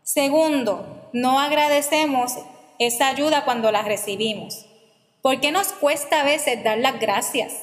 Segundo, 0.02 1.10
no 1.12 1.38
agradecemos 1.38 2.32
esa 2.80 3.06
ayuda 3.06 3.44
cuando 3.44 3.70
la 3.70 3.82
recibimos. 3.82 4.66
¿Por 5.22 5.38
qué 5.40 5.52
nos 5.52 5.68
cuesta 5.68 6.22
a 6.22 6.24
veces 6.24 6.64
dar 6.64 6.78
las 6.78 6.98
gracias? 6.98 7.54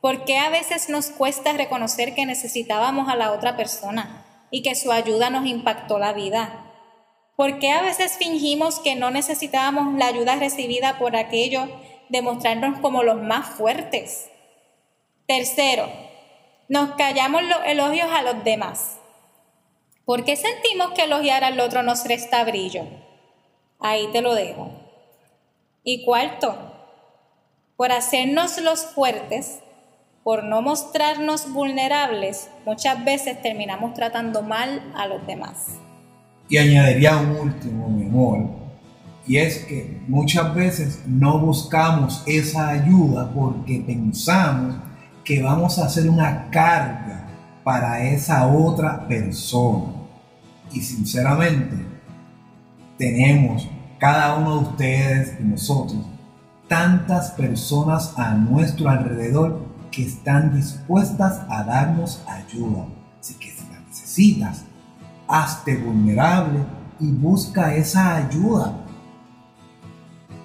¿Por 0.00 0.24
qué 0.24 0.38
a 0.38 0.50
veces 0.50 0.88
nos 0.88 1.06
cuesta 1.06 1.52
reconocer 1.52 2.14
que 2.14 2.26
necesitábamos 2.26 3.08
a 3.08 3.16
la 3.16 3.32
otra 3.32 3.56
persona 3.56 4.46
y 4.52 4.62
que 4.62 4.76
su 4.76 4.92
ayuda 4.92 5.30
nos 5.30 5.46
impactó 5.46 5.98
la 5.98 6.12
vida? 6.12 6.73
¿Por 7.36 7.58
qué 7.58 7.72
a 7.72 7.82
veces 7.82 8.16
fingimos 8.16 8.78
que 8.78 8.94
no 8.94 9.10
necesitábamos 9.10 9.94
la 9.98 10.06
ayuda 10.06 10.36
recibida 10.36 10.98
por 10.98 11.16
aquello 11.16 11.68
de 12.08 12.22
mostrarnos 12.22 12.78
como 12.78 13.02
los 13.02 13.20
más 13.20 13.48
fuertes? 13.56 14.30
Tercero, 15.26 15.88
nos 16.68 16.94
callamos 16.94 17.42
los 17.42 17.58
elogios 17.66 18.08
a 18.12 18.22
los 18.22 18.44
demás. 18.44 18.98
¿Por 20.04 20.24
qué 20.24 20.36
sentimos 20.36 20.92
que 20.92 21.04
elogiar 21.04 21.42
al 21.42 21.58
otro 21.58 21.82
nos 21.82 22.06
resta 22.06 22.44
brillo? 22.44 22.84
Ahí 23.80 24.06
te 24.12 24.20
lo 24.20 24.34
dejo. 24.34 24.70
Y 25.82 26.04
cuarto, 26.04 26.56
por 27.76 27.90
hacernos 27.90 28.58
los 28.58 28.86
fuertes, 28.86 29.58
por 30.22 30.44
no 30.44 30.62
mostrarnos 30.62 31.52
vulnerables, 31.52 32.48
muchas 32.64 33.04
veces 33.04 33.42
terminamos 33.42 33.92
tratando 33.94 34.42
mal 34.42 34.92
a 34.96 35.06
los 35.06 35.26
demás. 35.26 35.80
Y 36.48 36.58
añadiría 36.58 37.16
un 37.16 37.30
último, 37.36 37.88
mi 37.88 38.04
amor, 38.04 38.64
y 39.26 39.38
es 39.38 39.58
que 39.60 40.02
muchas 40.06 40.54
veces 40.54 41.02
no 41.06 41.38
buscamos 41.38 42.22
esa 42.26 42.68
ayuda 42.68 43.30
porque 43.32 43.82
pensamos 43.86 44.76
que 45.24 45.42
vamos 45.42 45.78
a 45.78 45.86
hacer 45.86 46.08
una 46.10 46.50
carga 46.50 47.26
para 47.62 48.04
esa 48.04 48.46
otra 48.46 49.08
persona. 49.08 49.94
Y 50.70 50.80
sinceramente, 50.80 51.74
tenemos 52.98 53.66
cada 53.98 54.36
uno 54.36 54.58
de 54.58 54.68
ustedes 54.68 55.40
y 55.40 55.44
nosotros 55.44 56.04
tantas 56.68 57.30
personas 57.30 58.12
a 58.18 58.34
nuestro 58.34 58.90
alrededor 58.90 59.64
que 59.90 60.02
están 60.02 60.54
dispuestas 60.54 61.40
a 61.48 61.64
darnos 61.64 62.22
ayuda. 62.26 62.86
Así 63.18 63.34
que 63.34 63.50
si 63.50 63.62
la 63.72 63.80
necesitas, 63.80 64.64
hazte 65.28 65.76
vulnerable 65.76 66.60
y 67.00 67.10
busca 67.10 67.74
esa 67.74 68.16
ayuda. 68.16 68.84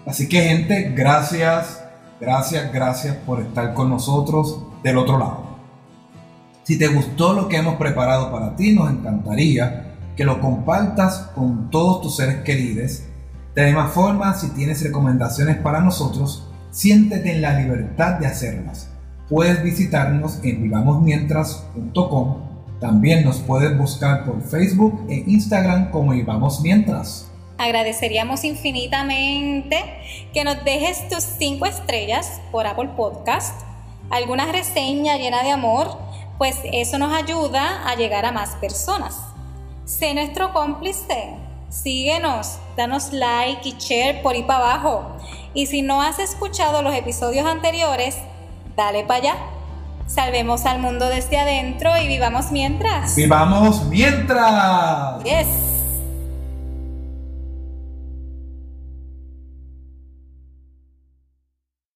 Así 0.05 0.27
que 0.27 0.41
gente, 0.41 0.93
gracias, 0.95 1.83
gracias, 2.19 2.73
gracias 2.73 3.15
por 3.17 3.41
estar 3.41 3.73
con 3.73 3.89
nosotros 3.89 4.63
del 4.83 4.97
otro 4.97 5.19
lado. 5.19 5.49
Si 6.63 6.77
te 6.77 6.87
gustó 6.87 7.33
lo 7.33 7.47
que 7.47 7.57
hemos 7.57 7.75
preparado 7.75 8.31
para 8.31 8.55
ti, 8.55 8.73
nos 8.73 8.91
encantaría 8.91 9.95
que 10.15 10.23
lo 10.23 10.41
compartas 10.41 11.29
con 11.33 11.69
todos 11.69 12.01
tus 12.01 12.15
seres 12.17 12.43
queridos. 12.43 13.03
De 13.55 13.61
la 13.61 13.67
misma 13.67 13.87
forma, 13.87 14.33
si 14.33 14.49
tienes 14.49 14.83
recomendaciones 14.83 15.57
para 15.57 15.79
nosotros, 15.79 16.47
siéntete 16.71 17.33
en 17.33 17.41
la 17.41 17.59
libertad 17.59 18.19
de 18.19 18.27
hacerlas. 18.27 18.89
Puedes 19.29 19.63
visitarnos 19.63 20.39
en 20.43 20.61
vivamosmientras.com. 20.61 22.58
También 22.79 23.25
nos 23.25 23.39
puedes 23.39 23.77
buscar 23.77 24.25
por 24.25 24.41
Facebook 24.41 25.05
e 25.09 25.23
Instagram 25.27 25.91
como 25.91 26.11
Vivamos 26.11 26.61
Mientras. 26.61 27.29
Agradeceríamos 27.57 28.43
infinitamente 28.45 29.83
que 30.33 30.43
nos 30.43 30.63
dejes 30.63 31.09
tus 31.09 31.23
5 31.23 31.65
estrellas 31.65 32.39
por 32.51 32.65
Apple 32.65 32.91
Podcast 32.95 33.69
alguna 34.09 34.51
reseña 34.51 35.17
llena 35.17 35.43
de 35.43 35.51
amor, 35.51 35.97
pues 36.37 36.57
eso 36.71 36.97
nos 36.97 37.13
ayuda 37.13 37.87
a 37.87 37.95
llegar 37.95 38.25
a 38.25 38.31
más 38.31 38.55
personas. 38.55 39.19
Sé 39.85 40.13
nuestro 40.13 40.53
cómplice, 40.53 41.35
síguenos, 41.69 42.59
danos 42.77 43.11
like 43.11 43.67
y 43.67 43.75
share 43.77 44.21
por 44.21 44.35
ahí 44.35 44.43
para 44.43 44.73
abajo. 44.73 45.17
Y 45.53 45.65
si 45.65 45.81
no 45.81 46.01
has 46.01 46.19
escuchado 46.19 46.81
los 46.81 46.95
episodios 46.95 47.45
anteriores, 47.45 48.17
dale 48.75 49.03
para 49.03 49.19
allá. 49.19 49.35
Salvemos 50.09 50.65
al 50.65 50.79
mundo 50.79 51.07
desde 51.07 51.37
adentro 51.37 51.91
y 52.01 52.07
vivamos 52.07 52.51
mientras. 52.51 53.15
¡Vivamos 53.15 53.85
mientras! 53.85 55.23
Yes. 55.23 55.68